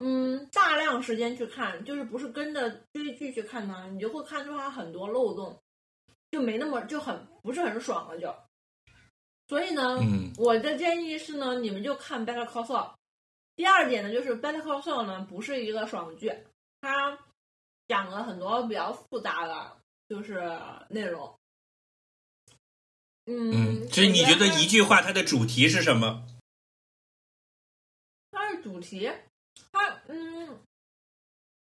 [0.00, 5.56] 嗯大量时间去看，就是不是跟着追剧去看它，你就会看出它很多漏洞，
[6.34, 8.34] 就没那么就很不是很爽了就。
[9.46, 12.90] 所以呢，嗯我的建议是呢，你们就看《Better Call Saul》。
[13.54, 16.36] 第二点呢，就是《Better Call Saul》呢不是一个爽剧，
[16.80, 17.16] 它
[17.86, 19.76] 讲了很多比较复杂的
[20.08, 20.42] 就是
[20.88, 21.38] 内容。
[23.26, 26.26] 嗯，嗯，所以你觉得一句话它的主题是什么？
[28.32, 29.08] 它是主题，
[29.70, 30.58] 它嗯，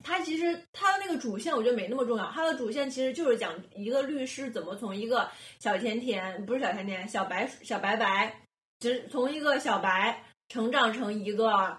[0.10, 5.30] 它其实它的那个主线我觉得没那么重要，它的主线其实就是讲一个律师怎么从一个
[5.60, 8.42] 小甜甜不是小甜甜小白小白白，
[8.80, 11.78] 只从一个小白成长成一个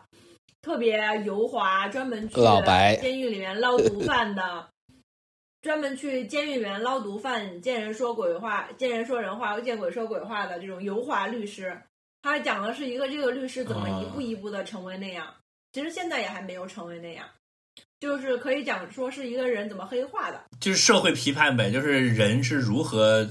[0.62, 2.36] 特别油滑，专门去
[3.00, 4.68] 监狱里面捞毒贩的，
[5.60, 11.82] 专门去监狱里面捞毒贩，见人说鬼话，见人说人话，又见鬼说鬼话的这种油滑律师。
[12.22, 15.34] 他讲的是一个这个律师怎么一步一步的成为那样，
[15.72, 17.26] 其实现在也还没有成为那样，
[18.00, 20.42] 就是可以讲说是一个人怎么黑化的。
[20.58, 23.28] 就是社会批判呗，就是人是如何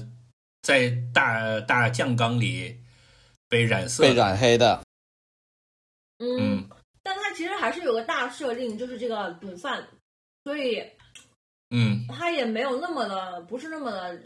[0.62, 2.80] 在大大酱缸里
[3.48, 4.14] 被染色被。
[4.14, 4.82] 染黑的，
[6.18, 6.68] 嗯，嗯
[7.02, 9.86] 但他其实还是有个大设定，就是这个毒贩，
[10.44, 10.84] 所以
[11.70, 14.22] 嗯他也没有那么的，不是那么的，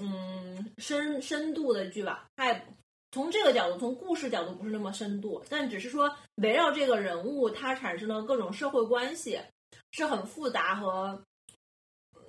[0.00, 2.26] 嗯，深深度的剧吧。
[2.36, 2.66] 他也
[3.10, 9.40] 从这个角度，从故事角度不是那么深度，但只是说围绕这个人物，他产生了各种社会关系
[9.96, 11.22] 是很复杂和，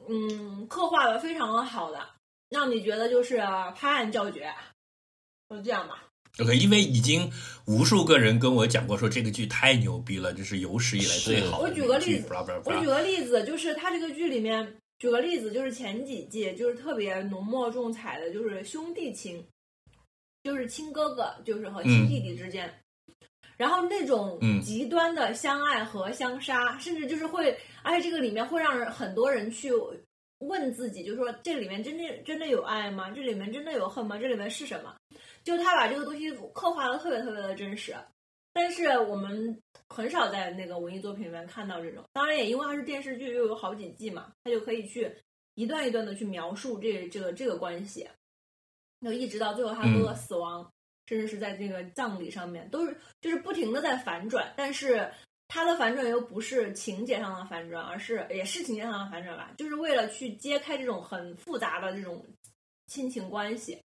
[0.08, 2.08] 嗯，刻画的非常的好的，
[2.48, 3.38] 让你觉得就是
[3.76, 4.54] 拍案叫绝，
[5.50, 6.04] 就这样吧。
[6.38, 7.32] ，OK，因为已经
[7.66, 12.28] 无数个人跟我讲过，说这个剧太牛逼了，这是有史以来最好的我举个例子
[12.66, 19.44] 我举个例子，就是他这个剧里面，举个例子，就是前几季就是特别浓墨重彩的，就是兄弟情，
[20.44, 22.72] 就是亲哥哥，就是和亲弟弟之间，
[23.58, 29.72] 然后那种嗯极端的相爱和相杀，甚至就是会，而且这个里面会让人很多人去
[30.40, 33.10] 问自己，就是说这里面真的真的有爱吗？
[33.12, 34.18] 这里面真的有恨吗？
[34.18, 34.96] 这里面是什么？
[35.44, 37.96] 就他把这个东西刻画的特别特别的真实，
[38.52, 42.04] 但是我们很少在那个文艺作品里面看到这种。
[42.14, 45.10] 当然也因为它是电视剧，又有好几季嘛，他就可以去
[45.54, 48.08] 一段一段的去描述这这个这个关系，
[49.02, 50.70] 就一直到最后他哥哥死亡，
[51.08, 55.12] 甚至是在这个葬礼上面，都是就是不停的在反转，但是。
[55.48, 62.26] 它的反转又不是情节上的反转，而是也是情节上的反转吧，就是为了去揭开这种很复杂的这种
[62.88, 63.80] 亲情关系，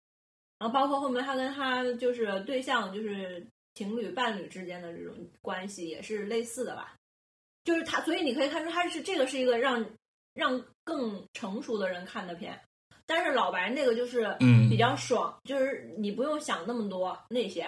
[0.59, 6.95] 然后包括后面他跟他就是对象就是情侣伴侣之间的这种关系也是类似的吧，
[7.63, 9.83] 就是他，所以你可以看出他是这个是一个让
[10.35, 12.61] 让更成熟的人看的片，
[13.07, 17.67] 但是老白那个就是嗯比较爽，就是你不用想那么多那些。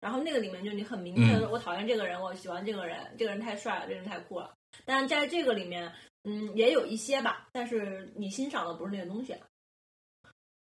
[0.00, 4.52] 然后那个里面就你很明确的，我讨厌这个人，我喜欢这个人，这个人太帅了，这个人太酷了。
[4.84, 5.92] 但是在这个里面，
[6.24, 9.36] 嗯，也有一些吧，但是你欣赏的不是那个东西。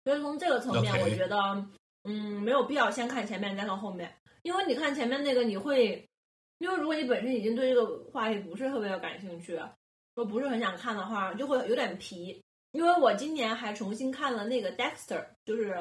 [0.03, 1.37] 所以从这个层面我觉得，
[2.05, 4.11] 嗯，没有必要先看前面再看后面，
[4.41, 6.09] 因为你看前面那个，你会，
[6.57, 9.55] 因为如果你本身已经对这个话题不是特别的感兴趣，
[10.15, 12.41] 说不是很想看的话，就会有点皮。
[12.77, 15.75] 因为我今年还重新看了那个 Dexter，就是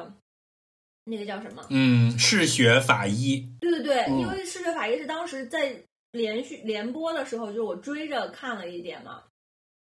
[1.05, 1.63] 那个叫什么？
[1.69, 4.21] 嗯，嗜血法医，对对对，嗯。
[4.21, 5.77] 因为《嗜血法医》是当时在
[6.13, 9.23] 连续连播的时候，就我追着看了一点嘛，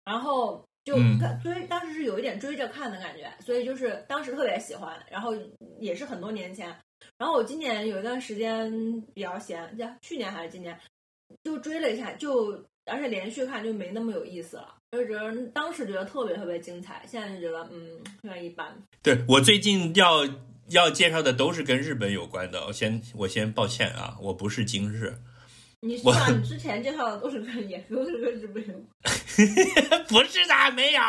[0.05, 0.95] 然后就
[1.43, 5.33] 追，当时是有一点追着看的感觉，所以就是当时特别喜欢，然后
[5.81, 6.73] 也是很多年前，
[7.17, 8.71] 然后我今年有一段时间
[9.13, 10.79] 比较闲，呀，去年还是今年，
[11.43, 18.77] 就追了一下，就而且连续看就没那么有意思了，就觉得当时觉得特别特别精彩，现在就觉得嗯有点一般。
[19.01, 20.27] 对我最近要
[20.68, 25.18] 要介绍的都是跟日本有关的，我先我先抱歉啊，我不是今日，
[25.80, 26.03] 你是？
[26.34, 28.73] 你之前介绍的都是跟也都是跟日本有
[30.09, 31.01] 不是的，没有。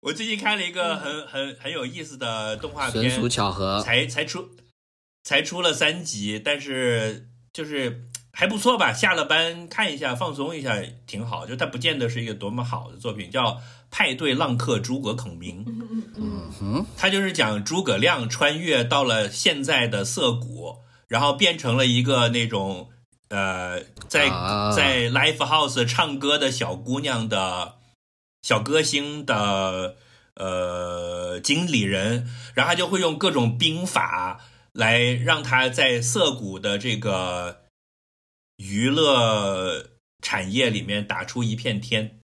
[0.00, 3.80] 我最近看了一个很很很有意思的动画片，纯属巧合。
[3.80, 4.50] 才才出
[5.24, 8.04] 才出了三集，但是就是
[8.38, 8.92] 还不错吧。
[8.92, 11.46] 下了班看一下，放松一下，挺好。
[11.46, 13.52] 就它不见得是一个多么好的作品，叫
[13.90, 15.64] 《派对浪客诸葛孔明》。
[15.66, 20.76] 嗯嗯嗯嗯，他就是讲诸葛亮穿越到了现在的涩谷，
[21.08, 22.90] 然后变成了一个那种
[23.30, 27.76] 呃，在、啊在 live house 唱歌的小姑娘的
[28.42, 29.96] 小歌星的
[30.34, 34.42] 呃经理人，然后他就会用各种兵法
[34.72, 37.62] 来让他在涩谷的这个
[38.56, 39.90] 娱乐
[40.22, 42.18] 产业里面打出一片天。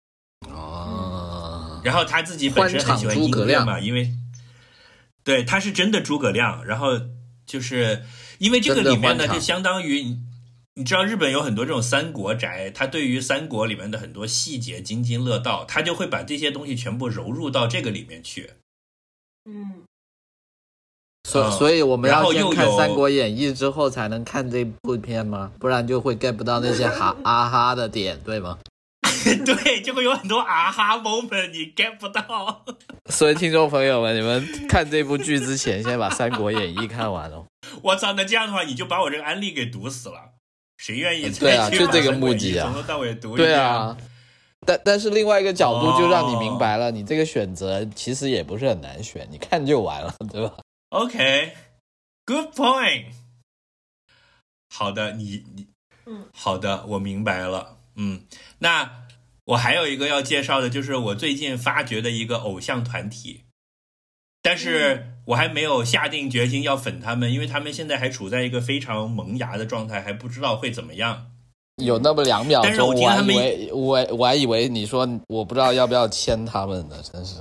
[0.48, 4.12] 哦，然后他自己本身很喜欢诸葛亮乐嘛，因为
[5.24, 6.66] 对他是真的诸葛亮。
[6.66, 7.00] 然后
[7.46, 8.06] 就是
[8.38, 10.20] 因为这个里面呢，就相当于你
[10.76, 18.52] 你知道日本有很多这种三国宅，他对于三国里面的很多细节津津乐道，他就会把这些东西全部融入到这个里面去。
[19.44, 19.84] 嗯，
[21.24, 25.52] 嗯所所以我们要先看《三国演义》之后才能看这部片吗？
[25.60, 28.58] 不然就会 get 不到那些 哈啊哈的点，对吗？
[29.46, 32.64] 对，就会有很多啊哈 moment 你 get 不到。
[33.12, 37.46] 所以听众朋友们，你们看这部剧之前，先把《三国演义》看完哦。
[37.84, 40.16] 我操，那这样的话你就把我这个安利给堵死了。
[40.78, 43.50] 谁愿意对啊就这个目的啊从头到尾读一遍？
[43.50, 43.96] 对啊，
[44.66, 50.54] 但但是另外一个角度就让你明白哦了，你这个选择其实也不是很难选，你看就完了，对吧？
[50.90, 53.06] OK，good point。
[54.74, 55.68] 好的，你你
[56.06, 57.78] 嗯，好的，我明白了。
[57.95, 58.22] 嗯，
[58.60, 59.06] 那
[59.45, 63.45] 我还有一个要介绍的，就是我最近发掘的一个偶像团体，
[64.41, 71.32] 但是我还没有下定决心要粉他们，因为他们现在还处在一个非常萌芽的状态，还不知道会怎么样。
[71.76, 77.36] 有那么两秒但是钟，我还我听他们以为我我还以为你说我不知道要不要签他们呢，真是。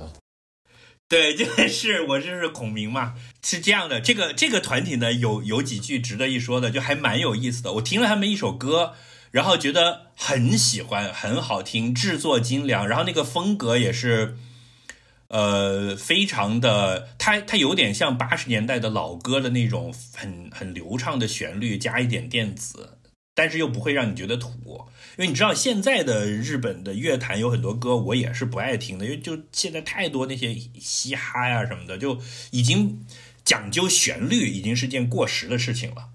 [1.11, 3.99] 对，就是我就是孔明嘛，是这样的。
[3.99, 7.73] 这个这个团体呢，有有几句值得一说的，就还蛮有意思的。
[7.73, 8.93] 我听了他们一首歌，
[9.31, 14.37] 然后觉得很喜欢，很好听，制作精良，然后那个风格也是，
[15.29, 22.99] 呃，非常的，它它有点像八十年代的老歌的那种很很流畅的旋律，加一点电子，
[23.33, 24.87] 但是又不会让你觉得土。
[25.19, 32.21] 因为你知道现在的日本的乐坛有很多歌我也是不爱听的，因为就现在太多那些嘻哈呀什么的，就
[32.51, 33.05] 已经
[33.43, 36.11] 讲究旋律，已经是件过时的事情了。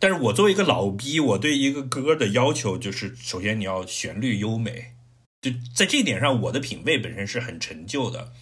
[0.00, 4.94] 但是我作为一个老逼，我对一个歌的要求就是，首先你要旋律优美，
[5.40, 8.32] 就在这点上，我的品味本身是很陈旧的。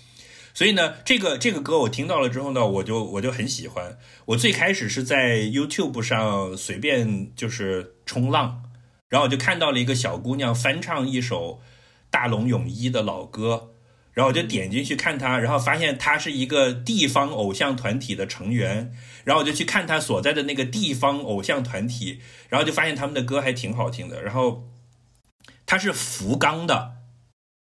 [0.55, 3.99] 所以呢，这个这个歌我听到了之后呢，我就我就很喜欢。
[4.25, 8.63] 我最开始是在 YouTube 上随便就是冲浪。
[9.09, 11.61] 然后我就看到了一个小姑娘翻唱一首
[12.11, 13.71] 大龙泳衣的老歌，
[14.13, 18.93] 然后我就点进去看她，然后发现她是一个地方偶像团体的成员，
[19.25, 22.21] 然后我就去看她所在的那个地方偶像团体，
[22.51, 24.23] 然后就发现他们的歌还挺好听的。
[24.23, 24.69] 然后
[25.65, 26.97] 她是福冈的，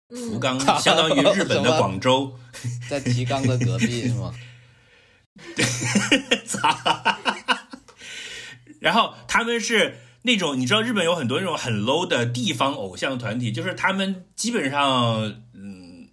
[0.09, 2.39] 福冈 相当于日本的广州，
[2.89, 4.35] 在提纲的隔壁是吗？
[8.81, 9.99] 然后他们是。
[10.27, 15.21] 那种你知道日本有很多那种很 low 的地方偶像团体，就是他们基本上，
[15.53, 16.09] 嗯，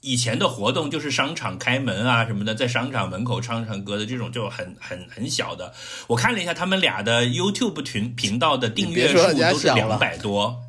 [0.00, 5.72] 以前的活动就是商场开门啊什么的，在商场门口唱唱歌的这种就很很很小的。
[6.08, 10.60] 我看了一下他们俩的 YouTube 群频道的订阅数都是两百多。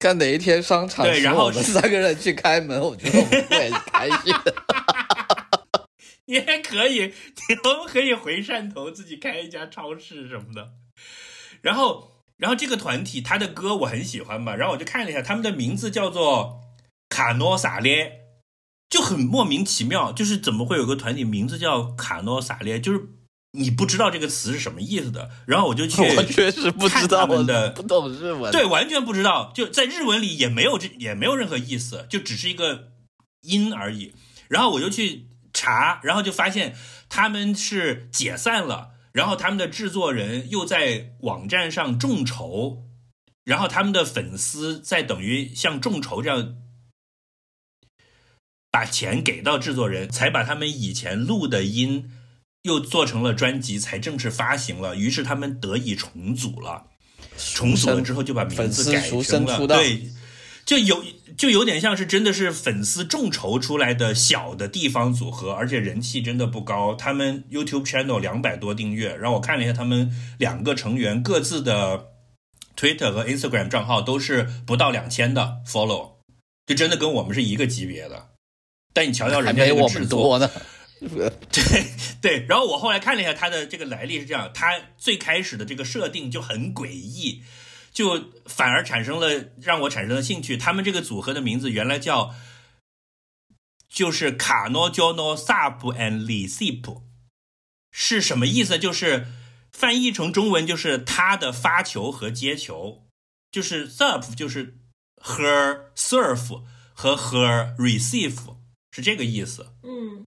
[0.00, 4.34] 看哪一天商场对，然后我们三个人去开门，我觉得我们会很开心。
[6.26, 7.14] 你还可以，
[7.62, 10.72] 我们可以回汕头自己开一家超市什么的，
[11.62, 12.09] 然后。
[12.40, 16.62] 然后这个团体他的歌我很喜欢嘛，然后我就看了一下，他们的名字叫做
[17.10, 18.12] 卡诺萨列，
[18.88, 23.02] 就很莫名其妙，就是怎么会有个团体名字叫卡诺萨列，就是
[23.52, 25.28] 你不知道这个词是什么意思的。
[25.44, 32.88] 然后我就去， 我确实不知道的，不懂日文，对，完全不知道，就在日文里也没有这也没有任何意思，就只是一个
[33.42, 34.14] 音而已。
[34.48, 36.74] 然后我就去查，然后就发现
[37.10, 38.89] 他们是解散了。
[39.12, 42.84] 然后他们的制作人又在网站上众筹，
[43.44, 46.56] 然后他们的粉丝在等于像众筹这样
[48.70, 52.12] 把钱给到制作人，才把他们以前录的音
[52.62, 54.94] 又做成了专辑，才正式发行了。
[54.94, 56.86] 于是他们得以重组了，
[57.36, 60.08] 重组了之后就把名字改成了对，
[60.64, 61.02] 就有
[61.40, 66.94] 就有点像是真的是粉丝众筹出来的小的地方组合，而且人气真的不高。
[66.94, 72.08] 他们 YouTube channel 两百多订阅，然后我看了一下他们两个成员各自的
[72.76, 76.16] Twitter 和 Instagram 账号都是不到两千的 follow，
[76.66, 78.28] 就真的跟我们是一个级别的。
[78.92, 80.50] 但你瞧瞧人家这个制作呢，
[81.00, 81.86] 对
[82.20, 82.46] 对。
[82.50, 87.42] 然后我后来看了一下他的这个来历是这样，他最开始的这个设定就很诡异。
[87.92, 90.56] 就反而产生了让我产生了兴趣。
[90.56, 92.34] 他们这个组合的名字原来叫
[93.88, 97.02] 就是卡诺焦诺萨普 and 里西普，
[97.90, 98.78] 是什么意思？
[98.78, 99.26] 就是
[99.72, 103.06] 翻译成中文就是他的发球和接球，
[103.50, 104.78] 就是 serve 就是
[105.16, 106.62] her serve
[106.92, 108.56] 和 her receive
[108.92, 109.74] 是这个意思。
[109.82, 110.24] 嗯。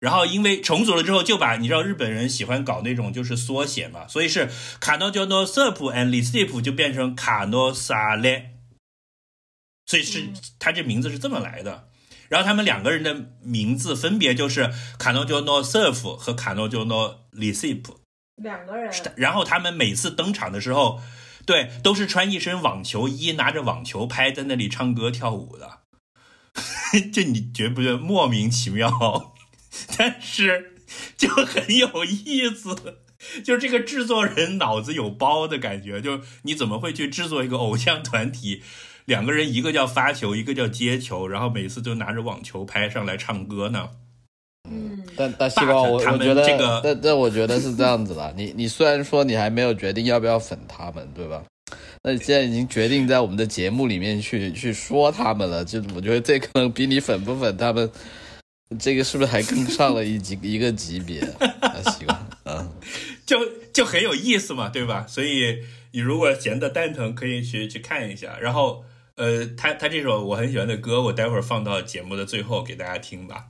[0.00, 4.50] 然后因为重组了之后，就把你知道日本人喜欢搞那种就是缩写嘛，所以是
[4.80, 8.56] 卡诺叫诺瑟普 and 里斯普就变成卡诺萨列，
[9.84, 11.88] 所以是他这名字是这么来的。
[12.30, 17.98] 然后他们两个人的名字分别就是卡诺叫诺瑟夫和卡诺叫诺里斯普
[18.36, 18.90] 两个人。
[19.16, 21.02] 然后他们每次登场的时候，
[21.44, 25.80] 对，都是穿一身网球衣，拿着网球拍在那里唱歌跳舞的，
[27.12, 29.34] 这你觉不觉得莫名其妙？
[29.96, 30.72] 但是
[31.16, 32.74] 就很有意思，
[33.44, 36.00] 就是这个制作人脑子有包的感觉。
[36.00, 38.62] 就你怎么会去制作一个偶像团体？
[39.06, 43.88] 两个人一个叫发球，一个叫接球，然后每次就拿着网球拍上来唱歌呢？
[44.70, 48.32] 嗯，但但希望我我觉得这个，但但我觉得是这样子的。
[48.36, 51.42] 你你虽然说你还没有决定要不要粉他们，对吧？
[52.02, 57.90] 那你现在已经决定在我们的节目里面去去说他们了，就我觉得这可能比你粉不粉他们。
[58.78, 61.20] 这个是不是还更上了一级 一个级别？
[61.20, 62.70] 习惯，嗯，
[63.26, 63.36] 就
[63.72, 65.04] 就很有意思嘛，对吧？
[65.08, 65.58] 所以
[65.92, 68.38] 你如果闲得蛋疼，可以去去看一下。
[68.40, 68.84] 然后，
[69.16, 73.46] 呃，他他这首我很喜欢的歌，我待会儿放到节目的最后给大家听吧。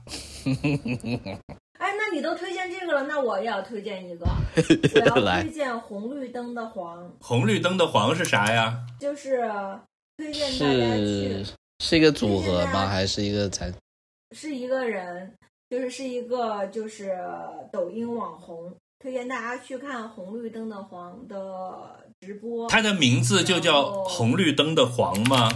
[1.77, 4.25] 哎，那你都推荐这个了，那我也要推荐一个，
[4.95, 8.79] 我要来推荐红绿灯的黄，红绿灯的黄是啥呀？
[8.99, 9.39] 就是
[10.17, 11.45] 推荐大家去是
[11.83, 12.87] 是一个组合吗？
[12.87, 13.71] 还是一个才？
[14.31, 15.37] 是一个人，
[15.69, 17.17] 就是是一个就是
[17.71, 22.69] 抖音网红，推荐大家去看红绿灯的黄的直播。
[22.69, 25.49] 他的名字就叫红绿灯的黄吗？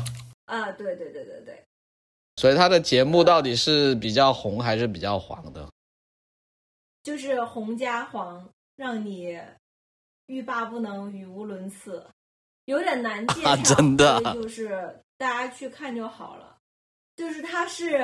[0.45, 1.63] 啊，对对对对对，
[2.35, 5.69] 所以他的节目到底是比较红还是比较黄的？
[7.03, 9.39] 就是红加黄，让你
[10.27, 12.05] 欲罢不能，语无伦次，
[12.65, 16.57] 有点难 介绍，啊真的就是大家去看就好了。
[17.15, 17.97] 就是他是，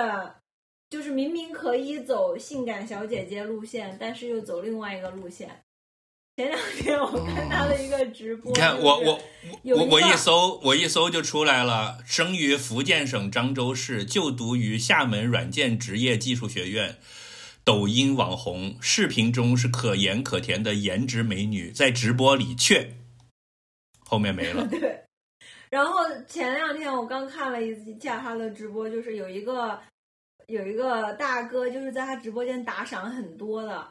[0.92, 5.50] 就是明明可以走性感小姐姐路线，但是又走另外一个路线。
[6.36, 9.20] 前两天我看他的一个直播，你看就是我我
[9.64, 16.98] 我我一搜我一搜就出来了，生于福建省漳州市，就读于厦门软件职业技术学院。
[17.64, 22.96] 抖音网红，视频中是可盐可甜的颜值美女，在直播里却
[24.04, 24.68] 后面没了。
[24.72, 25.04] 对，
[25.70, 29.80] 然后前两天我刚看了一下他的直播，就是有一个
[30.48, 33.88] 有一个大哥，就是在他直播间打赏很多的，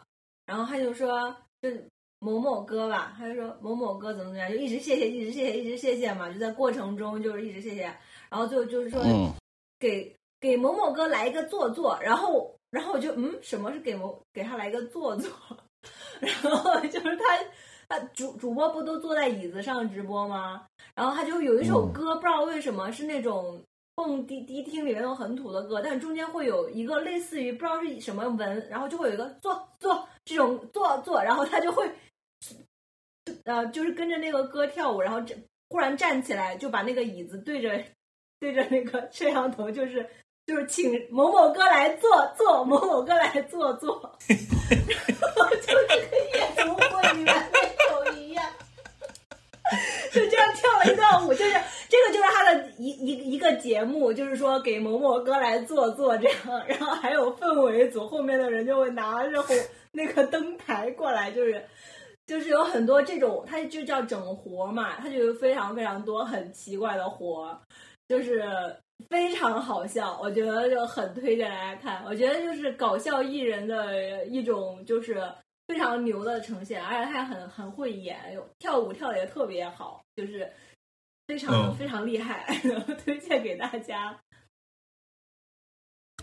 [0.46, 1.70] 然后他就说，就
[2.18, 7.82] 某某哥吧，他就说某某哥怎么怎么样，就一直谢谢，一直谢谢，一直谢谢嘛，就在过程中就是一直谢谢，
[8.28, 9.32] 然后最后就是说嗯，
[9.78, 15.30] 给给某某哥来一个坐坐，然后然后我就嗯，什么是给某给他来一个坐坐？
[16.20, 17.24] 然后就是他
[17.88, 20.66] 他主主播不都坐在椅子上直播吗？
[20.94, 23.62] 然后他就有一首歌，不知道为什么是那种
[24.02, 31.86] 蹦迪迪厅里面那种很土的歌，但中间会有一个类似于不知道是什么文，然后就会有一个坐坐这种坐坐，然后他就会
[33.44, 35.36] 呃就是跟着那个歌跳舞，然后这
[35.68, 37.78] 忽然站起来就把那个椅子对着
[38.38, 40.08] 对着那个摄像头，就是
[40.46, 45.98] 就是请某某哥来坐坐，某某哥来坐坐， 然后就是跟
[46.32, 48.50] 夜总会里面那种一样。
[50.10, 51.52] 就这样跳了一段舞，就是
[51.88, 52.39] 这个就是他
[53.56, 59.56] 节目，就是说给某某哥来做做这样，然后还有氛围组后面的人就会拿着红
[59.92, 61.64] 那个灯台过来，就是
[62.26, 67.58] 就是有很多这种，它就叫整活嘛，它就有非常非常多很奇怪的活，
[68.08, 68.44] 就是
[69.08, 72.04] 非常好笑，我觉得就很推荐大家看。
[72.06, 75.20] 我觉得就是搞笑艺人的一种就是
[75.66, 78.18] 非常牛的呈现，而且他很很会演，
[78.58, 80.48] 跳舞跳的也特别好，就是
[81.30, 82.44] 非常、嗯非常厉害，
[83.04, 84.18] 推荐给大家。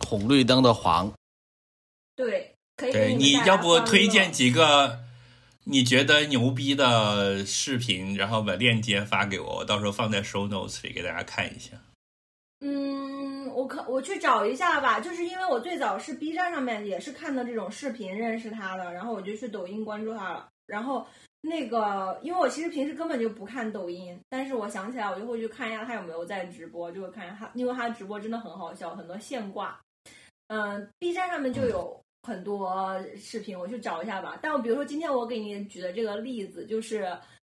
[0.05, 1.13] 红绿灯的黄，
[2.13, 4.99] 对，可以你要不推荐几个
[5.63, 11.77] 你觉得牛逼的视频，然后把链接发给我，我到时候放在 show notes 里给大家看一下。
[12.59, 20.49] 嗯，我可我去找一下吧，就是因为我最早是 B 站上面也是看的这种视频认识他的，然后我就去抖音关注他了。
[20.65, 21.07] 然后
[21.41, 29.79] 那个，因为我其实平时根本就不看抖音，但是我想起来我就会去看一下他有没有在直播，就会看一下他，因为他直播真的很好笑，很多现挂。
[30.47, 34.37] 嗯、b 站上面就有很多视频，我去找一下吧。
[34.41, 37.07] 但我比如说今天我给你举的这个例子就是。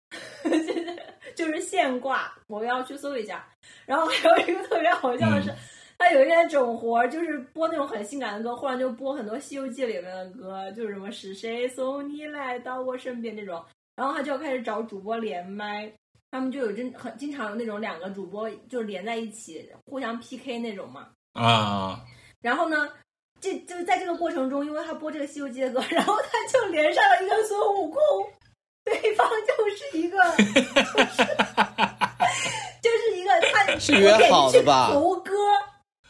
[1.36, 3.46] 就是现挂，我要去搜一下。
[3.86, 5.54] 然后还有一个特别好笑的是，
[5.98, 13.64] 他有一天整活儿，就是播那种很性感的歌，忽然就播很多《西游记》里面的歌，就是什么“是谁送你来到我身边”这种。
[13.98, 15.92] 然后他就要开始找主播连麦，
[16.30, 21.08] 他们就有真很经常有那种两个主播就连在一起，互相 PK 那种嘛。
[21.34, 22.00] 啊，
[22.40, 22.88] 然后呢，
[23.42, 28.02] 这就是在这个过程中，因为他播这个《西游记》的歌，然后他就连上了一个孙悟空，
[28.86, 31.26] 对方就是一个，就是
[32.84, 35.34] 就是一个他是约好的吧猴哥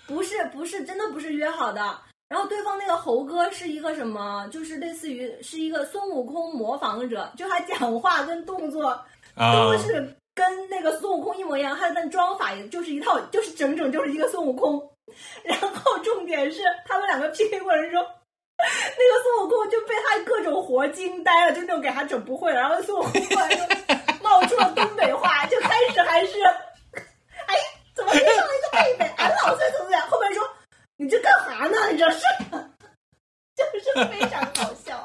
[0.07, 2.01] 不是不是真的不是约好的。
[2.29, 4.47] 然后对方那个猴哥是一个什么？
[4.51, 8.87] 就是类似于是一个孙悟空模仿者，就他讲话跟动作
[9.35, 14.91] 啊都是跟那个孙悟空一模一样，他的妆法也就是一套，就是整整就是一个孙悟空。
[15.43, 18.05] 然后重点是他们两个 PK 过程中，
[18.57, 22.59] 那个孙悟空就被他各种活惊呆了，就那种给他整不会了。
[22.59, 23.57] 然后孙悟空突然就
[24.21, 27.55] 冒出了东北话，就开始还是，哎，
[27.95, 29.13] 怎么变成了一个妹妹？
[29.15, 30.05] 俺老孙怎么样？
[30.09, 30.43] 后面说
[30.97, 31.91] 你这干啥呢？
[31.91, 32.19] 你这是，
[33.55, 35.03] 就是非常搞笑。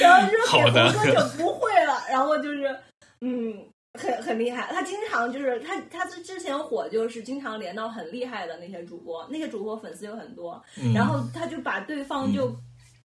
[0.00, 2.78] 然后就给好的胡歌整不会了，然后就是，
[3.20, 3.66] 嗯，
[3.98, 4.72] 很很厉害。
[4.72, 12.54] 他经常就是他他之之前火就是经常连到很厉害的那些主播，那些主播粉丝有很多，嗯然后他就把对方就、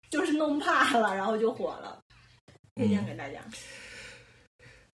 [0.10, 1.99] 就是弄怕了，然后就火了。
[2.76, 3.39] 推荐给大家。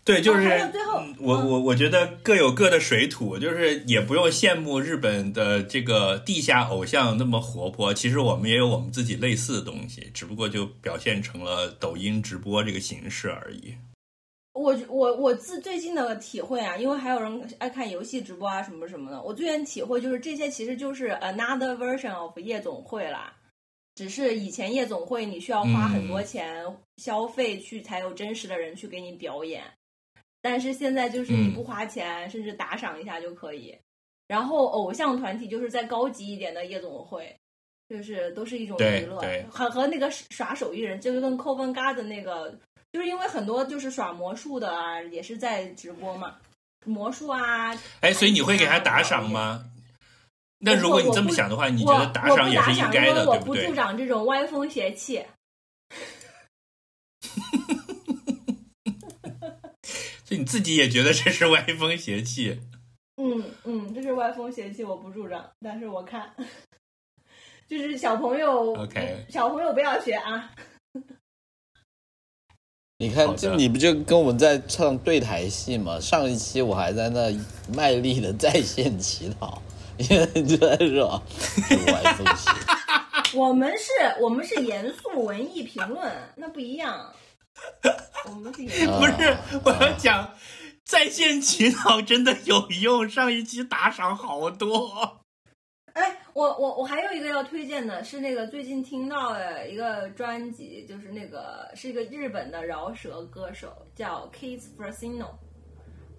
[0.05, 7.93] 对，就是、最后嗯我嗯我我觉得各有各的水土，就是也不用羡慕日本的这个地下偶像那么活泼。
[7.93, 13.75] 其实我们也有我们自己类似的东西，只不过就表现成了抖音直播这个形式而已。
[14.53, 23.31] 我我我自最近的体会啊，因为还有人爱看游戏直播啊什么什么的，我最近体会就是这些其实就是 another version of 夜总会啦，
[23.95, 26.65] 只是以前夜总会你需要花很多钱
[26.97, 29.63] 消费去才有真实的人去给你表演，
[30.41, 33.77] 但是现在就是你嗯不花钱，甚至打赏一下就可以。
[34.27, 37.35] 然后偶像团体就是再高级一点的夜总会，
[37.89, 42.55] 就是都是一种娱乐对对，和和那个耍手艺人，就是跟 Coven Garden 那个，
[42.91, 46.35] 就是因为很多就是耍魔术的啊，也是在直播嘛，
[46.85, 47.73] 魔术啊。
[48.01, 49.65] 哎，所以你会给他打赏吗？
[50.59, 53.73] 那如果你这么想的话，你觉得打赏也是应该的，我不助？
[53.73, 55.25] 长这种歪风邪气。
[60.29, 62.55] 所以你自己也觉得这是歪风邪气。
[63.17, 66.31] 嗯嗯，这是歪风邪气，我不助长，但是我看，
[67.67, 70.53] 就是小朋友 OK 小朋友不要学啊。
[72.99, 75.99] 你看这你不就跟我们在唱对台戏吗？
[75.99, 77.35] 上一期我还在那
[77.75, 79.59] 卖力的在线乞讨，
[79.97, 81.19] 现在就在说
[81.87, 83.33] 歪风邪气。
[83.35, 83.89] 我们是，
[84.21, 87.11] 我们是严肃文艺评论，那不一样。
[88.25, 88.99] 我们是严肃。
[88.99, 90.33] 不是啊，我要讲
[90.85, 95.19] 在线祈祷真的有用，上一期打赏好多。
[95.93, 105.31] 哎，我我我还有一个要推荐的是那个最近听到的一个专辑，就是那个是一个日本的饶舌歌手叫 Kids Frosino，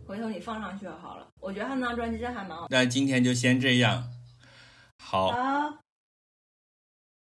[0.06, 2.66] 回头你放上去好了，我觉得他那张专辑真还蛮好。
[2.68, 4.04] 那今天就先这样，
[4.98, 5.78] 好好，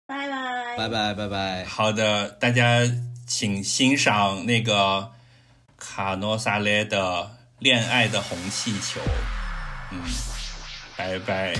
[0.06, 0.88] 拜拜，拜。
[0.88, 1.64] 拜拜拜。
[1.64, 2.80] 好的，大家
[3.26, 5.12] 请欣赏那个
[5.76, 7.22] 卡诺萨勒的
[7.58, 9.00] 《恋爱的红气球》。
[9.90, 10.00] 嗯，
[10.96, 11.54] 拜拜。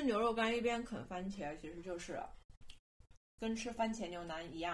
[0.00, 2.18] 吃牛肉干一边啃番茄，其实就是
[3.38, 4.69] 跟吃番茄牛腩一样。